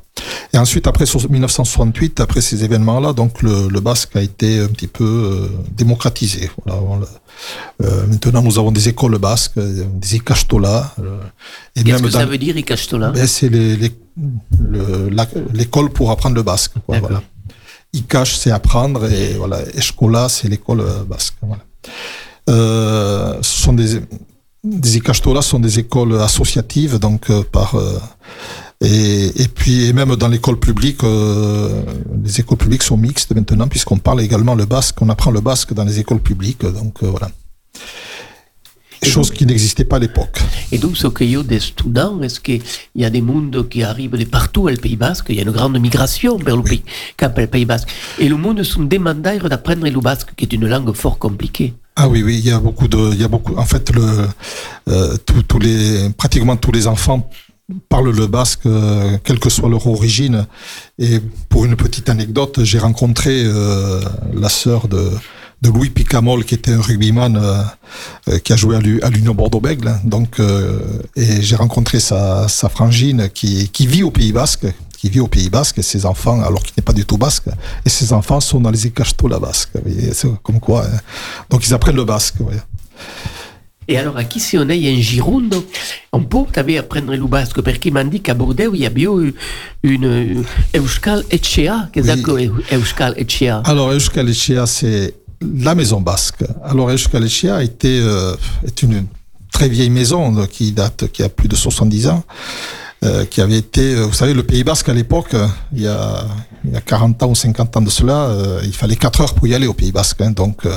[0.53, 5.47] Et ensuite, après 1968, après ces événements-là, donc le, basque a été un petit peu
[5.77, 6.49] démocratisé.
[6.65, 6.81] Voilà,
[8.07, 10.95] maintenant, nous avons des écoles basques, des ikastola.
[11.75, 13.11] Qu'est-ce que ça veut dire ikastola?
[13.11, 13.51] Ben, C'est
[15.53, 16.73] l'école pour apprendre le basque.
[16.87, 17.21] Quoi, voilà.
[17.93, 21.35] ICACH, c'est apprendre, et voilà, Escola, c'est l'école euh, basque.
[21.41, 21.63] Voilà.
[22.49, 24.01] Euh, ce sont des,
[24.63, 25.01] des
[25.41, 27.99] sont des écoles associatives, donc euh, par euh,
[28.81, 31.83] et, et, puis et même dans l'école publique, euh,
[32.23, 35.73] les écoles publiques sont mixtes maintenant puisqu'on parle également le basque, on apprend le basque
[35.73, 37.29] dans les écoles publiques, donc voilà
[39.09, 40.39] chose qui n'existait pas à l'époque.
[40.71, 42.61] Et donc, ce qu'il y a des étudiants, est-ce qu'il
[42.95, 45.25] y a des mondes qui arrivent de partout au Pays Basque?
[45.29, 46.83] Il y a une grande migration vers le pays,
[47.17, 47.89] cap le Pays Basque.
[48.19, 51.73] Et le monde sont demandés d'apprendre le basque, qui est une langue fort compliquée.
[51.95, 53.55] Ah oui, oui, il y a beaucoup de, il y a beaucoup.
[53.57, 54.27] En fait, le,
[54.87, 57.29] euh, tous les, pratiquement tous les enfants
[57.89, 60.45] parlent le basque, euh, quelle que soit leur origine.
[60.99, 64.01] Et pour une petite anecdote, j'ai rencontré euh,
[64.33, 65.11] la sœur de
[65.61, 67.61] de Louis Picamol, qui était un rugbyman euh,
[68.27, 69.99] euh, qui a joué à l'Union Bordeaux-Bègle.
[70.03, 70.79] Donc, euh,
[71.15, 74.65] et j'ai rencontré sa, sa frangine qui, qui vit au Pays Basque,
[74.97, 77.45] qui vit au Pays Basque, et ses enfants, alors qu'il n'est pas du tout basque,
[77.85, 78.91] et ses enfants sont dans les
[79.29, 79.69] la basque.
[80.13, 80.85] C'est comme quoi.
[80.85, 80.99] Hein.
[81.49, 82.35] Donc, ils apprennent le basque.
[83.87, 85.55] Et alors, à qui si on est en Gironde,
[86.11, 86.45] on peut
[86.77, 89.11] apprendre le basque, parce qu'il m'a dit qu'à Bordeaux, il y a bien
[89.83, 90.43] une
[90.75, 91.89] Euskal Etchea.
[91.91, 96.43] Qu'est-ce que Euskal Etchea Alors, Euskal Etchea, c'est la maison basque.
[96.63, 98.35] Alors Euskal était euh,
[98.65, 99.05] est une
[99.51, 102.23] très vieille maison qui date qui a plus de 70 ans.
[103.03, 105.35] Euh, qui avait été, euh, vous savez, le Pays Basque à l'époque,
[105.73, 106.23] il, y a,
[106.63, 108.29] il y a 40 ans ou 50 ans de cela,
[108.63, 110.21] il fallait 4 heures pour y aller au Pays Basque.
[110.21, 110.67] Hein, donc,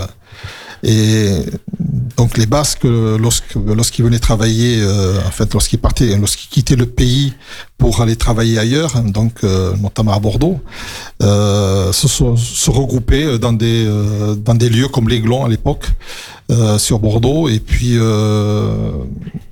[0.84, 1.38] et
[2.16, 7.32] donc les Basques, lorsqu'ils venaient travailler, euh, en fait, lorsqu'ils partaient, lorsqu'ils quittaient le pays
[7.78, 10.60] pour aller travailler ailleurs, donc euh, notamment à Bordeaux,
[11.22, 15.86] euh, se, se, regroupaient dans des euh, dans des lieux comme l'Aiglon à l'époque
[16.50, 17.96] euh, sur Bordeaux, et puis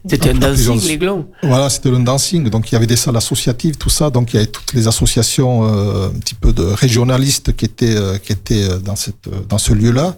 [0.07, 1.27] c'était un dancing l'Aiglon.
[1.43, 2.49] Voilà, c'était un dancing.
[2.51, 4.11] Donc il y avait des salles associatives, tout ça.
[4.11, 8.33] Donc il y avait toutes les associations un petit peu de régionalistes qui étaient qui
[8.33, 10.17] étaient dans cette dans ce lieu-là.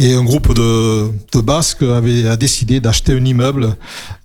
[0.00, 3.74] Et un groupe de, de Basques avait a décidé d'acheter un immeuble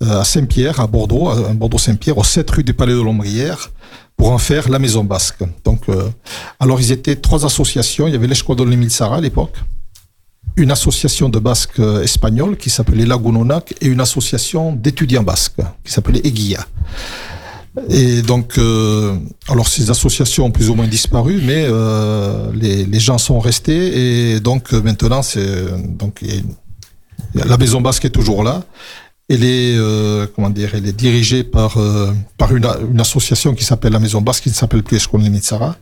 [0.03, 3.71] euh, à Saint-Pierre, à Bordeaux, à Bordeaux-Saint-Pierre, au 7 rue du Palais de l'Ombrière,
[4.15, 5.43] pour en faire la maison basque.
[5.65, 6.09] Donc, euh,
[6.59, 8.07] alors ils étaient trois associations.
[8.07, 9.55] Il y avait l'Esquadron Emile Sara à l'époque,
[10.57, 16.21] une association de basques espagnols qui s'appelait Lagunonac et une association d'étudiants basques qui s'appelait
[16.23, 16.67] Eguilla.
[17.89, 19.15] Et donc, euh,
[19.47, 24.33] alors ces associations ont plus ou moins disparu, mais euh, les, les, gens sont restés
[24.33, 25.65] et donc maintenant c'est
[25.97, 26.23] donc
[27.33, 28.63] la maison basque est toujours là.
[29.27, 31.77] Elle est euh, comment dire, elle est dirigée par
[32.37, 35.75] par une, une, association qui s'appelle la Maison Basque, qui ne s'appelle plus Escole Nitsara.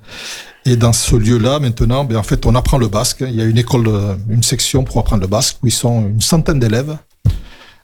[0.66, 3.24] Et dans ce lieu-là, maintenant, ben, en fait, on apprend le basque.
[3.28, 3.90] Il y a une école,
[4.30, 6.96] une section pour apprendre le basque où ils sont une centaine d'élèves.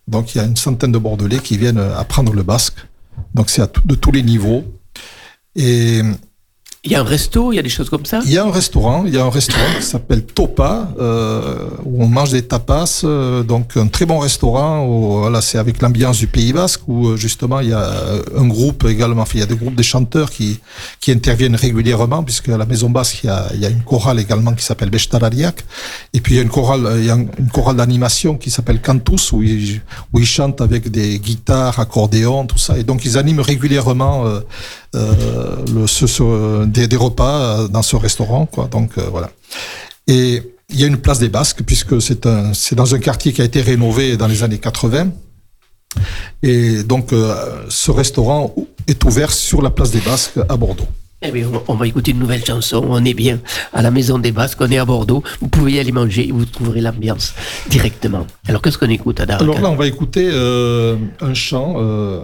[0.07, 2.77] Donc, il y a une centaine de Bordelais qui viennent apprendre le basque.
[3.33, 4.63] Donc c'est de tous les niveaux.
[6.87, 8.21] Il y a un resto, il y a des choses comme ça?
[8.25, 12.01] Il y a un restaurant, il y a un restaurant qui s'appelle Topa, euh, où
[12.01, 16.17] on mange des tapas, euh, donc un très bon restaurant, où, voilà, c'est avec l'ambiance
[16.17, 17.91] du Pays Basque, où euh, justement il y a
[18.37, 20.61] un groupe également, il y a des groupes de chanteurs qui,
[21.01, 23.83] qui interviennent régulièrement, puisque à la Maison Basque, il y a, il y a une
[23.83, 25.65] chorale également qui s'appelle Bestarariak,
[26.13, 29.81] et puis il y a une chorale, il chorale d'animation qui s'appelle Cantus, où ils,
[30.23, 34.23] chantent avec des guitares, accordéons, tout ça, et donc ils animent régulièrement
[34.95, 38.67] euh, le, ce, des, des, repas dans ce restaurant, quoi.
[38.67, 39.31] Donc euh, voilà.
[40.07, 43.33] Et il y a une place des Basques puisque c'est un, c'est dans un quartier
[43.33, 45.11] qui a été rénové dans les années 80.
[46.43, 48.53] Et donc euh, ce restaurant
[48.87, 50.87] est ouvert sur la place des Basques à Bordeaux.
[51.23, 52.85] Eh bien, on va écouter une nouvelle chanson.
[52.87, 53.39] On est bien
[53.73, 55.23] à la Maison des Basques, on est à Bordeaux.
[55.41, 57.33] Vous pouvez y aller manger et vous trouverez l'ambiance
[57.69, 58.27] directement.
[58.47, 62.19] Alors, qu'est-ce qu'on écoute, Adar Alors là, on va écouter euh, un chant euh,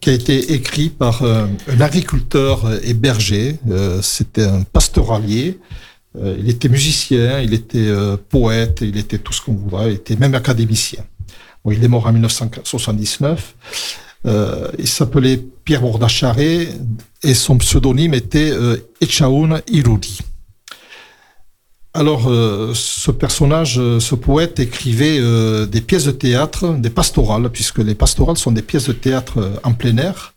[0.00, 3.56] qui a été écrit par euh, un agriculteur et berger.
[3.70, 5.58] Euh, C'était un pastoralier.
[6.18, 9.94] Euh, il était musicien, il était euh, poète, il était tout ce qu'on voudrait, il
[9.94, 11.04] était même académicien.
[11.64, 13.54] Bon, il est mort en 1979.
[14.26, 16.68] Euh, il s'appelait Pierre Bordacharé
[17.22, 18.52] et son pseudonyme était
[19.00, 20.20] Echaoun Irudi.
[21.92, 27.50] Alors, euh, ce personnage, euh, ce poète écrivait euh, des pièces de théâtre, des pastorales,
[27.50, 30.34] puisque les pastorales sont des pièces de théâtre en plein air,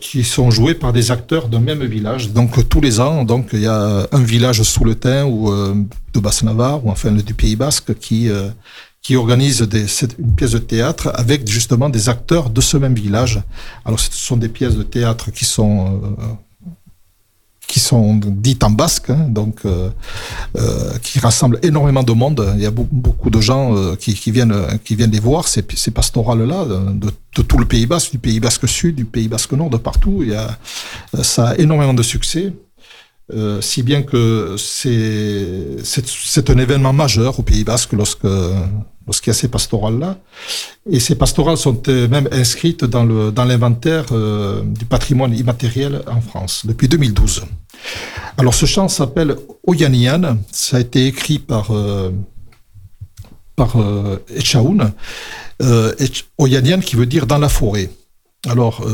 [0.00, 2.30] qui sont jouées par des acteurs d'un même village.
[2.30, 6.20] Donc, tous les ans, donc il y a un village sous le Tain ou de
[6.20, 8.30] Basse-Navarre, ou enfin du Pays Basque, qui
[9.02, 9.66] qui organise
[10.18, 13.42] une pièce de théâtre avec justement des acteurs de ce même village.
[13.84, 16.00] Alors ce sont des pièces de théâtre qui sont
[17.66, 19.90] qui sont dites en basque, hein, donc euh,
[20.56, 22.52] euh, qui rassemblent énormément de monde.
[22.56, 24.54] Il y a beaucoup, de gens euh, qui, qui, viennent
[24.84, 28.18] qui viennent les voir ces, ces pastorales là de, de, tout le Pays Basque, du
[28.18, 30.18] Pays Basque Sud, du Pays Basque Nord, de partout.
[30.22, 30.58] Il y a
[31.22, 32.52] ça a énormément de succès.
[33.32, 38.26] Euh, si bien que c'est un événement majeur au Pays Basque lorsque
[39.06, 40.18] lorsqu'il y a ces pastorales-là.
[40.90, 43.04] Et ces pastorales sont euh, même inscrites dans
[43.44, 47.44] l'inventaire euh, du patrimoine immatériel en France depuis 2012.
[48.36, 49.36] Alors ce chant s'appelle
[49.66, 50.38] Oyanian.
[50.50, 52.10] Ça a été écrit par euh,
[53.60, 54.18] euh,
[56.38, 57.90] Oyanian qui veut dire dans la forêt.
[58.46, 58.84] Alors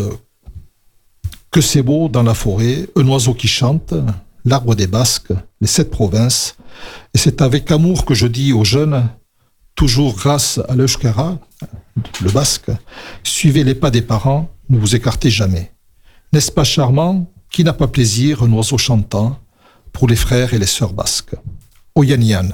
[1.50, 3.94] que c'est beau dans la forêt, un oiseau qui chante,
[4.44, 6.56] l'arbre des Basques, les sept provinces.
[7.14, 9.08] Et c'est avec amour que je dis aux jeunes,
[9.80, 11.38] toujours grâce à l'Euskara,
[12.20, 12.70] le basque,
[13.24, 15.72] suivez les pas des parents, ne vous écartez jamais.
[16.34, 19.38] N'est-ce pas charmant Qui n'a pas plaisir, un oiseau chantant,
[19.90, 21.34] pour les frères et les sœurs basques?
[21.94, 22.50] Oyanian,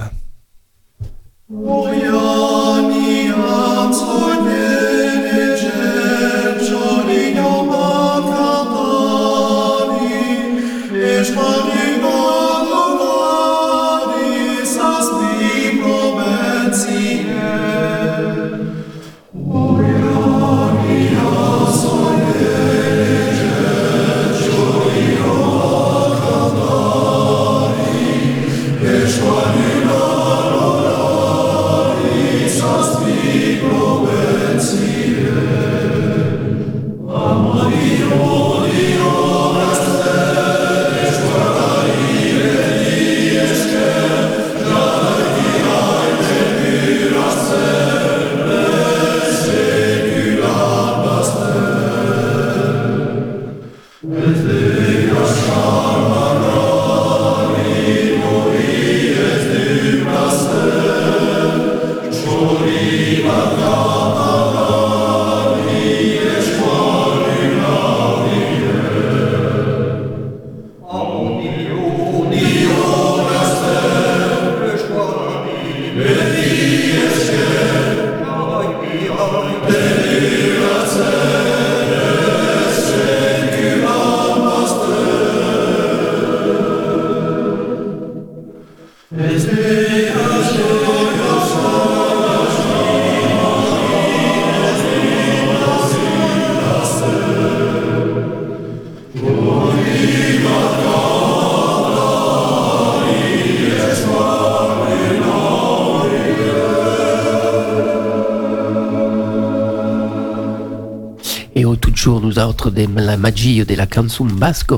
[111.67, 114.71] autres de la magie de la canson basque.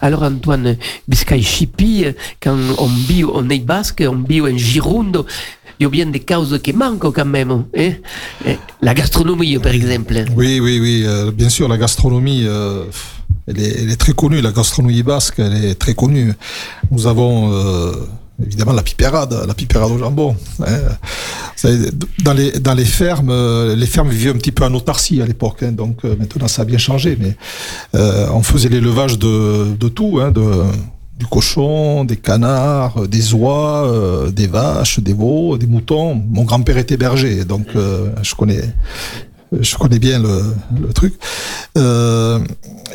[0.00, 0.76] Alors Antoine
[1.08, 2.06] Biscay Chipi,
[2.42, 5.24] quand on vit on est basque, on vit en Gironde,
[5.78, 7.64] il y a bien des causes qui manquent quand même.
[7.76, 7.92] Hein?
[8.80, 10.14] La gastronomie, par exemple.
[10.34, 11.02] Oui, oui, oui.
[11.04, 12.84] Euh, bien sûr, la gastronomie, euh,
[13.46, 14.40] elle, est, elle, est, très connue.
[14.40, 16.32] La gastronomie basque, elle est très connue.
[16.90, 17.52] Nous avons...
[17.52, 17.92] Euh,
[18.44, 20.36] évidemment la pipérade, la pipérade au jambon.
[20.60, 21.68] Hein.
[22.22, 25.26] Dans les dans les fermes, euh, les fermes vivaient un petit peu en autarcie à
[25.26, 27.16] l'époque, hein, donc euh, maintenant ça a bien changé.
[27.18, 27.36] Mais
[27.94, 30.64] euh, on faisait l'élevage de de tout, hein, de
[31.18, 36.14] du cochon, des canards, des oies, des vaches, des veaux, des moutons.
[36.14, 38.60] Mon grand-père était berger, donc je connais
[39.52, 40.42] je connais bien le,
[40.80, 41.14] le truc.
[41.76, 42.38] Euh,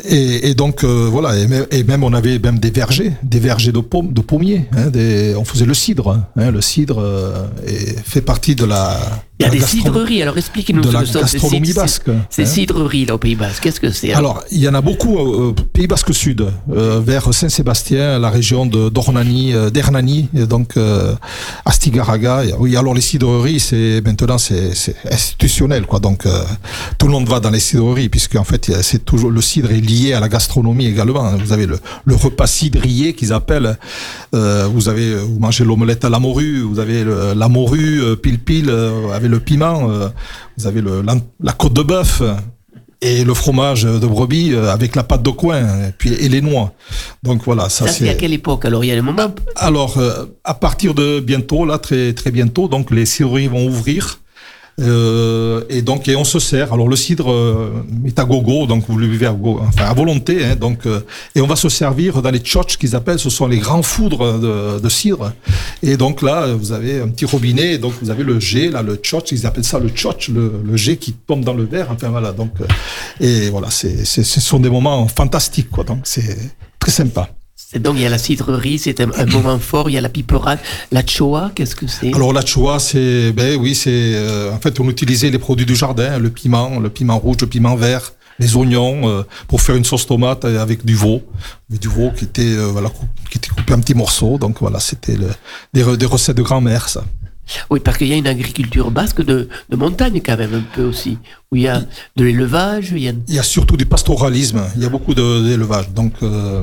[0.04, 3.38] et, et, donc euh, voilà, et même, et même, on avait même des vergers, des
[3.38, 4.68] vergers de, pommes, de pommiers.
[4.76, 6.20] Hein, des, on faisait le cidre.
[6.36, 7.46] Hein, le cidre euh,
[8.04, 8.98] fait partie de la.
[9.38, 10.22] Il y a des cidreries.
[10.22, 12.10] Alors expliquez-nous de la gastronomie basque.
[12.30, 12.46] Ces hein.
[12.46, 15.52] cidreries là au Pays Basque, qu'est-ce que c'est Alors il y en a beaucoup au
[15.52, 20.74] Pays Basque Sud, vers Saint-Sébastien, la région de d'Ornani, d'Hernani, donc
[21.64, 22.42] Astigaraga.
[22.58, 24.72] Oui, alors les cidreries, c'est maintenant c'est
[25.10, 25.98] institutionnel quoi.
[25.98, 26.24] Donc
[26.98, 29.80] tout le monde va dans les cidreries puisque en fait c'est toujours le cidre est
[29.80, 31.36] lié à la gastronomie également.
[31.36, 33.78] Vous avez le, le repas cidrier qu'ils appellent.
[34.34, 38.38] Euh, vous avez vous mangez l'omelette à la morue, vous avez la morue euh, pile
[38.38, 40.08] pile euh, avec le piment, euh,
[40.56, 42.22] vous avez le, la, la côte de bœuf
[43.00, 46.72] et le fromage de brebis avec la pâte de coin et puis et les noix.
[47.22, 50.00] Donc voilà, ça, ça c'est à quelle époque alors il y a Alors
[50.44, 54.21] à partir de bientôt là très très bientôt donc les cidreries vont ouvrir
[54.80, 56.72] euh, et donc, on se sert.
[56.72, 60.44] Alors, le cidre euh, est à gogo, donc vous le buvez à, volonté.
[60.44, 61.00] Hein, donc, euh,
[61.34, 64.38] et on va se servir dans les tchotches qu'ils appellent, ce sont les grands foudres
[64.38, 65.32] de, cidre.
[65.82, 68.82] Et donc là, vous avez un petit robinet, et donc vous avez le jet, là,
[68.82, 71.88] le tchotch, ils appellent ça le tchotch, le, le jet qui tombe dans le verre.
[71.90, 72.32] Enfin voilà.
[72.32, 72.52] Donc,
[73.20, 75.84] et voilà, c'est, ce sont des moments fantastiques, quoi.
[75.84, 76.38] Donc, c'est
[76.78, 77.28] très sympa.
[77.78, 79.88] Donc il y a la cidrerie, c'est un, un, moment fort.
[79.88, 80.58] Il y a la piperade,
[80.90, 82.14] la choa, qu'est-ce que c'est?
[82.14, 85.74] Alors la choa, c'est ben oui, c'est euh, en fait on utilisait les produits du
[85.74, 89.84] jardin, le piment, le piment rouge, le piment vert, les oignons euh, pour faire une
[89.84, 91.22] sauce tomate avec du veau,
[91.70, 92.90] du veau qui était euh, voilà
[93.30, 94.38] qui était coupé en petits morceaux.
[94.38, 95.16] Donc voilà, c'était
[95.72, 97.04] des, des recettes de grand-mère ça.
[97.70, 100.84] Oui, parce qu'il y a une agriculture basque de, de, montagne quand même un peu
[100.84, 101.18] aussi,
[101.50, 101.80] où il y a
[102.16, 102.92] de l'élevage.
[102.92, 103.12] Il, y a...
[103.28, 105.90] il y a surtout du pastoralisme, il y a beaucoup d'élevage.
[105.90, 106.62] Donc euh,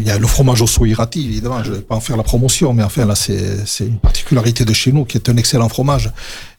[0.00, 2.22] il y a le fromage au soirati, évidemment, je ne vais pas en faire la
[2.22, 6.12] promotion, mais enfin là, c'est une particularité de chez nous qui est un excellent fromage.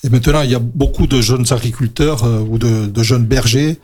[0.03, 3.79] Et maintenant, il y a beaucoup de jeunes agriculteurs euh, ou de, de, jeunes bergers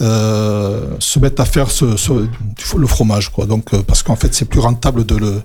[0.00, 2.12] euh, se mettent à faire ce, ce,
[2.76, 3.46] le fromage, quoi.
[3.46, 5.42] Donc, euh, parce qu'en fait, c'est plus rentable de le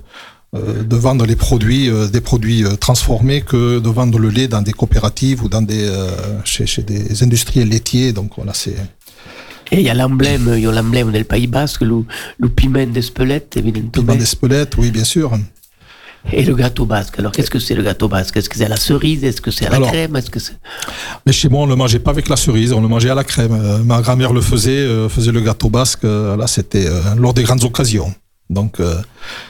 [0.56, 4.62] euh, de vendre les produits, euh, des produits transformés que de vendre le lait dans
[4.62, 5.86] des coopératives ou dans des
[6.44, 8.12] chez, chez des industriels laitiers.
[8.12, 8.76] Donc voilà, c'est
[9.72, 12.04] et il y a l'emblème, il y a l'emblème del Pays Basque, le,
[12.38, 13.90] le piment d'Espelette, évidemment.
[13.90, 15.32] Piment d'Espelette, oui, bien sûr.
[16.32, 17.18] Et le gâteau basque.
[17.18, 18.36] Alors, qu'est-ce que c'est le gâteau basque?
[18.36, 19.24] Est-ce que c'est à la cerise?
[19.24, 20.16] Est-ce que c'est à la Alors, crème?
[20.16, 20.58] Est-ce que c'est
[21.24, 23.24] Mais chez moi, on le mangeait pas avec la cerise, on le mangeait à la
[23.24, 23.52] crème.
[23.52, 26.04] Euh, ma grand-mère le faisait, euh, faisait le gâteau basque.
[26.04, 28.12] Euh, là, c'était lors des grandes occasions.
[28.50, 28.78] Donc,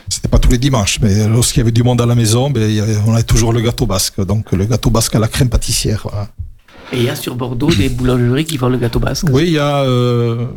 [0.09, 2.83] c'était pas tous les dimanches, mais lorsqu'il y avait du monde à la maison, ben,
[3.07, 4.19] on avait toujours le gâteau basque.
[4.25, 6.01] Donc, le gâteau basque à la crème pâtissière.
[6.03, 6.27] Voilà.
[6.91, 9.27] Et il y a sur Bordeaux des boulangeries qui vendent le gâteau basque.
[9.31, 10.47] Oui, il y a euh,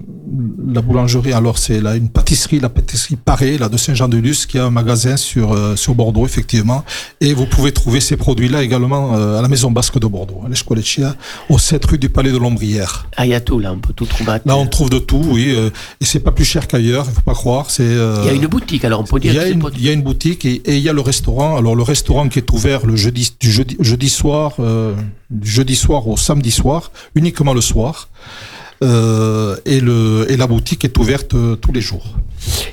[0.72, 1.33] la boulangerie.
[1.33, 5.16] Alors c'est là une pâtisserie, la pâtisserie Paré, là de Saint-Jean-de-Luz, qui a un magasin
[5.16, 6.85] sur euh, sur Bordeaux effectivement.
[7.20, 10.49] Et vous pouvez trouver ces produits-là également euh, à la Maison Basque de Bordeaux, à
[10.49, 11.16] l'Escoleccia,
[11.49, 13.09] au 7 rue du Palais de l'Ombrière.
[13.16, 14.33] Ah, il y a tout là, on peut tout trouver.
[14.45, 15.53] Là, on trouve de tout, oui.
[15.55, 15.70] Euh,
[16.01, 17.70] et c'est pas plus cher qu'ailleurs, il faut pas croire.
[17.70, 17.83] C'est.
[17.83, 19.33] Euh, il y a une boutique, alors on peut dire.
[19.33, 21.01] Il y a, une, il y a une boutique et, et, il y a le
[21.01, 21.57] restaurant.
[21.57, 24.55] Alors le restaurant qui est ouvert le jeudi du jeudi jeudi soir,
[25.33, 28.09] du jeudi soir au samedi soir uniquement le soir.
[28.83, 32.05] Euh, et, le, et la boutique est ouverte euh, tous les jours.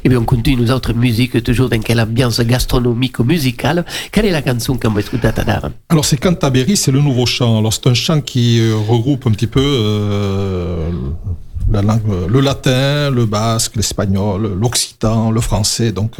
[0.03, 3.85] Et bien on continue nos autres musiques, toujours dans quelle ambiance gastronomique ou musicale.
[4.11, 7.59] Quelle est la chanson qu'on va écouter à Alors c'est Cantabéry, c'est le nouveau chant.
[7.59, 10.89] Alors c'est un chant qui euh, regroupe un petit peu euh,
[11.71, 15.91] la langue, le latin, le basque, l'espagnol, l'occitan, le français.
[15.91, 16.13] Donc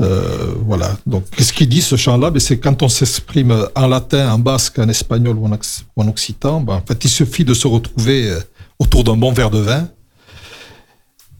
[0.00, 0.96] euh, euh, voilà.
[1.06, 2.30] Donc, qu'est-ce qu'il dit ce chant-là?
[2.30, 6.74] Ben, C'est quand on s'exprime en latin, en basque, en espagnol ou en, occitan, ben,
[6.74, 8.36] en fait, il suffit de se retrouver
[8.78, 9.88] autour d'un bon verre de vin.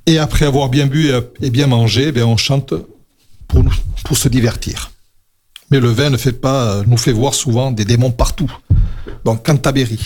[0.06, 2.74] Et après avoir bien bu et bien mangé, ben, on chante
[3.48, 4.90] pour, se divertir.
[5.70, 8.50] Mais le vin ne fait pas, nous fait voir souvent des démons partout.
[9.24, 10.00] Donc, Cantabéry.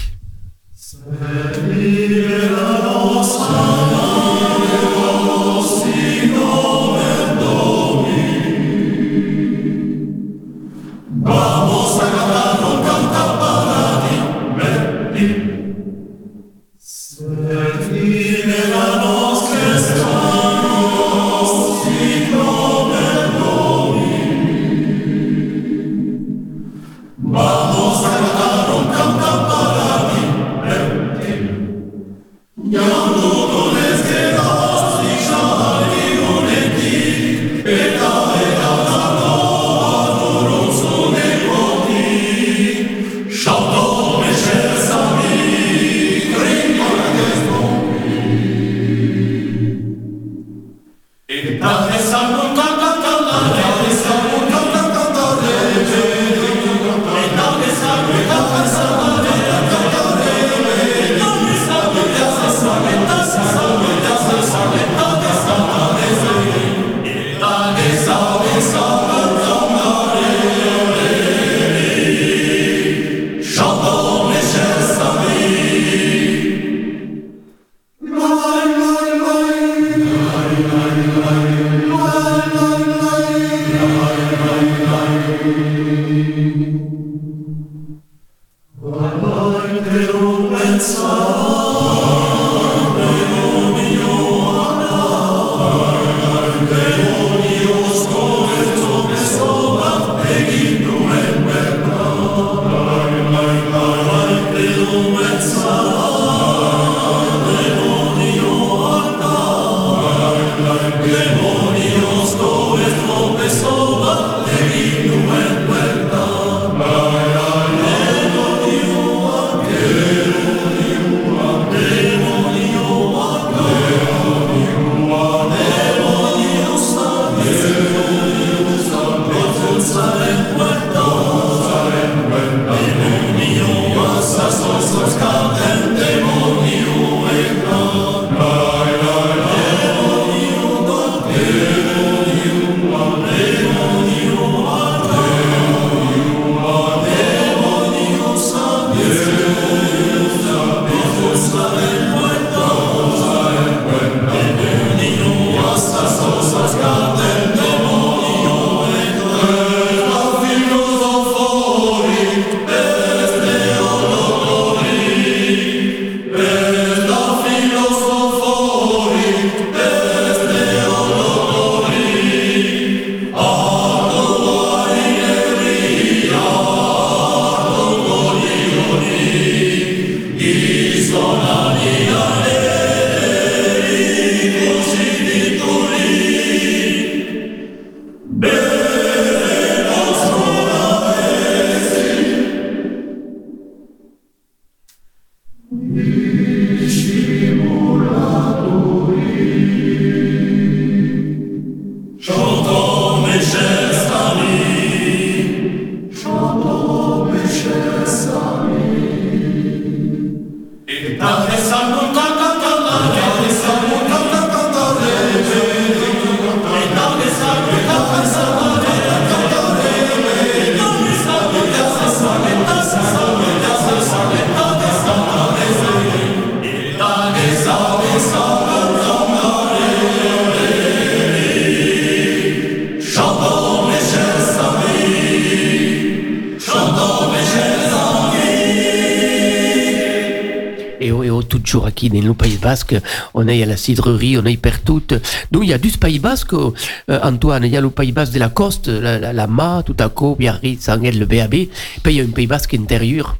[243.34, 245.02] On est à la cidrerie, on est partout.
[245.50, 246.72] Donc il y a du Pays Basque, euh,
[247.08, 250.36] Antoine, il y a le Pays Basque de la Coste, la, Ma, tout à coup,
[250.38, 251.50] Biarritz, Sanguel, le BAB.
[251.50, 251.68] Puis
[252.06, 253.36] il y a un Pays Basque intérieur.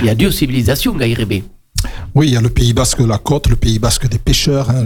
[0.00, 1.44] Il y a deux civilisations, Gaïrébé.
[2.14, 4.70] Oui, il y a le Pays Basque de la côte, le Pays Basque des pêcheurs.
[4.70, 4.84] Hein,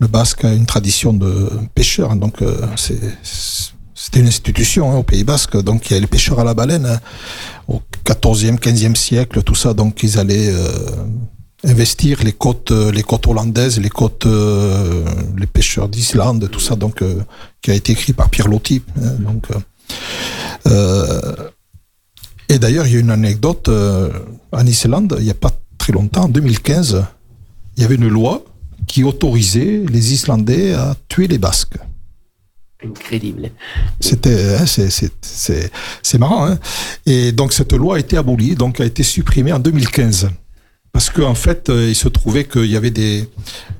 [0.00, 2.66] le, Basque a une tradition de pêcheurs, donc euh,
[3.94, 5.56] c'était une institution hein, au Pays Basque.
[5.62, 7.00] Donc il y a les pêcheurs à la baleine hein,
[7.68, 9.72] au 14e, 15e siècle, tout ça.
[9.74, 10.68] Donc ils allaient euh,
[11.78, 15.04] investir les côtes, les côtes hollandaises, les côtes, euh,
[15.36, 16.74] les pêcheurs d'Islande, tout ça.
[16.74, 17.22] Donc euh,
[17.62, 18.82] qui a été écrit par Pierre Loti.
[19.00, 19.46] Hein, donc
[22.50, 23.70] et d'ailleurs il y a une anecdote
[24.52, 25.14] en Islande.
[25.18, 27.04] Il n'y a pas très longtemps, en 2015,
[27.76, 28.44] il y avait une loi
[28.88, 31.78] qui autorisait les Islandais à tuer les Basques.
[32.84, 33.50] Incroyable.
[34.00, 36.46] C'était, hein, c'est marrant.
[36.46, 36.58] Hein
[37.06, 40.28] et donc cette loi a été abolie, donc a été supprimée en 2015.
[40.92, 43.28] Parce qu'en en fait, il se trouvait qu'il y avait des,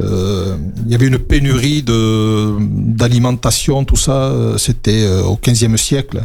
[0.01, 4.33] euh, il y avait une pénurie de d'alimentation, tout ça.
[4.57, 6.25] C'était au 15e siècle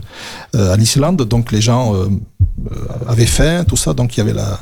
[0.56, 2.08] euh, en Islande, donc les gens euh,
[3.08, 3.94] avaient faim, tout ça.
[3.94, 4.60] Donc il y avait la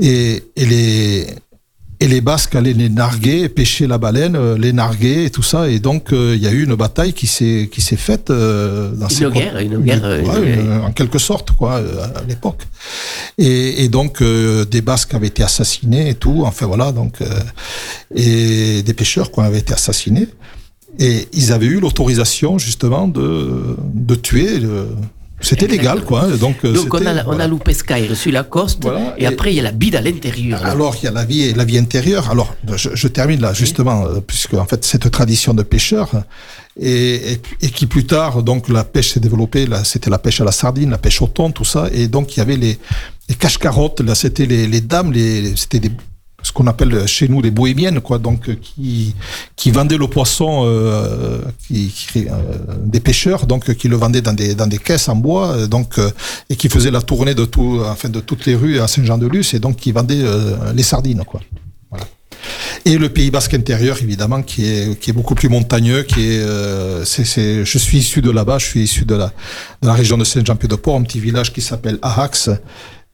[0.00, 1.26] et, et les
[2.02, 5.68] et les Basques allaient les narguer, pêcher la baleine, euh, les narguer et tout ça.
[5.68, 8.90] Et donc, euh, il y a eu une bataille qui s'est qui s'est faite euh,
[8.90, 12.62] dans une ces guerre, une guerre, ouais, une, en quelque sorte, quoi, à l'époque.
[13.38, 16.42] Et, et, donc, des Basques avaient été assassinés et tout.
[16.44, 17.18] Enfin voilà, donc
[18.14, 20.26] et des pêcheurs quoi avaient été assassinés.
[20.98, 24.58] Et ils avaient eu l'autorisation justement de de tuer.
[24.58, 24.88] Le,
[25.42, 26.26] c'était légal, quoi.
[26.38, 27.44] Donc, Donc on a, on voilà.
[27.44, 30.00] a l'Oupescaire sur la côte, Voilà, et, et- après il y a la bide à
[30.00, 30.64] l'intérieur.
[30.64, 32.30] Alors il y a la vie, la vie intérieure.
[32.30, 36.10] Alors je, je termine là justement, euh, puisque en fait cette tradition de pêcheurs
[36.80, 39.66] et, et, et qui plus tard donc la pêche s'est développée.
[39.66, 41.88] Là, c'était la pêche à la sardine, la pêche au thon, tout ça.
[41.92, 42.78] Et donc il y avait les,
[43.28, 44.00] les cache-carottes.
[44.00, 45.90] Là, c'était les, les dames, les, c'était des
[46.42, 49.14] ce qu'on appelle chez nous les bohémiennes, quoi, donc euh, qui
[49.56, 52.30] qui vendaient le poisson, euh, qui, euh,
[52.84, 55.98] des pêcheurs, donc qui le vendaient dans des dans des caisses en bois, donc
[56.50, 59.60] et qui faisaient la tournée de tout, enfin de toutes les rues à Saint-Jean-de-Luz, et
[59.60, 60.24] donc qui vendaient
[60.74, 61.40] les sardines, quoi.
[61.90, 62.06] Voilà.
[62.84, 66.44] Et le Pays Basque intérieur, évidemment, qui est qui est beaucoup plus montagneux, qui est,
[67.04, 69.32] c'est, c'est, je suis issu de là-bas, je suis issu de la
[69.82, 72.50] de la région de Saint-Jean-Pied-de-Port, un petit village qui s'appelle Arax.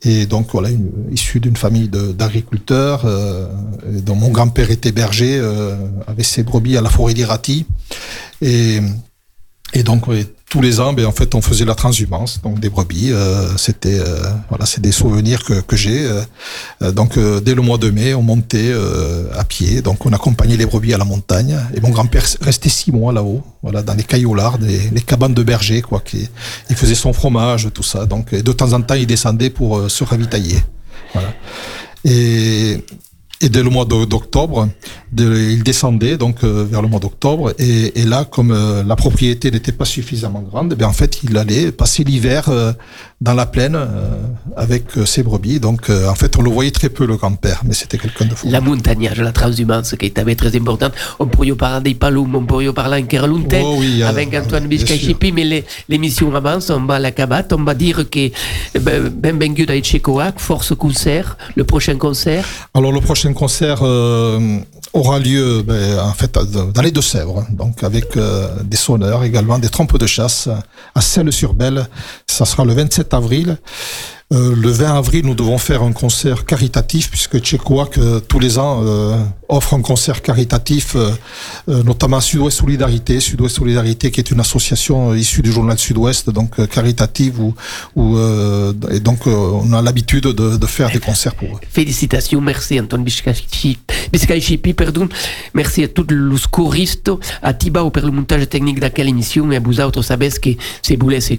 [0.02, 0.68] Et donc voilà,
[1.10, 3.48] issu d'une famille d'agriculteurs, euh,
[4.04, 5.74] dont mon grand-père était berger, euh,
[6.06, 7.66] avait ses brebis à la forêt d'Irati.
[8.40, 8.78] Et,
[9.74, 10.04] et donc
[10.48, 13.12] tous les ans, ben, en fait, on faisait la transhumance, donc des brebis.
[13.12, 16.06] euh, c'était euh, voilà, c'est des souvenirs que, que j'ai.
[16.06, 16.92] euh.
[16.92, 18.72] Donc dès le mois de mai, on montait
[19.36, 21.58] à pied, donc on accompagnait les brebis à la montagne.
[21.74, 25.42] Et mon grand-père restait six mois là-haut, voilà, dans les cailloulards, des, les cabanes de
[25.42, 26.00] berger, quoi.
[26.00, 26.28] Qui,
[26.70, 28.06] il faisait son fromage, tout ça.
[28.06, 30.62] Donc et de temps en temps, il descendait pour se ravitailler.
[32.04, 32.84] Et,
[33.40, 34.68] et dès le mois d'o- d'octobre,
[35.16, 37.52] il descendait donc euh, vers le mois d'octobre.
[37.58, 41.70] Et, là, comme euh, la propriété n'était pas suffisamment grande, ben en fait, il allait
[41.70, 42.72] passer l'hiver euh,
[43.20, 44.22] dans la plaine euh,
[44.56, 45.58] avec euh, ses brebis.
[45.58, 48.34] Donc, euh, en fait, on le voyait très peu le grand-père, mais c'était quelqu'un de
[48.34, 48.48] fou.
[48.48, 50.92] La montagnage, la transhumance qui était très importante.
[51.18, 55.32] On pourrait parler des Palum, on pourrait parler en Kerlunte, Oh oui, avec Antoine Biscachipi,
[55.32, 58.30] mais l'émission avance, on va à la cabate, on va dire que
[58.74, 59.54] eh ben ben ben
[60.36, 62.44] force concert, le prochain concert.
[62.74, 64.58] Alors le prochain concert euh,
[64.92, 69.68] aura lieu ben, en fait dans les Deux-Sèvres, donc avec euh, des sonneurs également, des
[69.68, 70.48] trompes de chasse
[70.94, 71.86] à Celles-sur-Belle.
[72.26, 73.58] Ça sera le 27 avril.
[74.30, 78.58] Euh, le 20 avril, nous devons faire un concert caritatif puisque Tchécoac euh, tous les
[78.58, 79.16] ans euh,
[79.48, 80.94] offre un concert caritatif,
[81.66, 87.40] notamment Sud-Ouest Solidarité, Sud-Ouest Solidarité qui est une association issue du journal Sud-Ouest, donc caritative
[87.40, 87.54] où,
[88.90, 91.60] et donc on a l'habitude de, faire des concerts pour eux.
[91.70, 93.78] Félicitations, merci Antoine Biscachipi,
[94.12, 95.08] Biscachipi, pardon.
[95.54, 97.10] Merci à tous les choristes,
[97.42, 100.50] à Tibao pour le montage technique de quelle émission, et à vous autres, savez que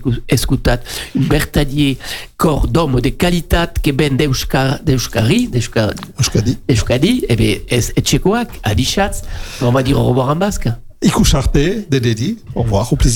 [0.09, 1.99] vous bertadier
[2.37, 6.57] corps d'homme de qualité que ben d'Euskar, d'Euskari, d'Euskar, Euskadi.
[6.71, 9.23] Euskadi, et bien, et Tchécoac, à Dichatz.
[9.61, 10.69] On va dire au revoir en basque.
[11.01, 11.57] Iku Charte,
[11.89, 12.37] Dededi.
[12.55, 13.07] Au revoir, au plaisir.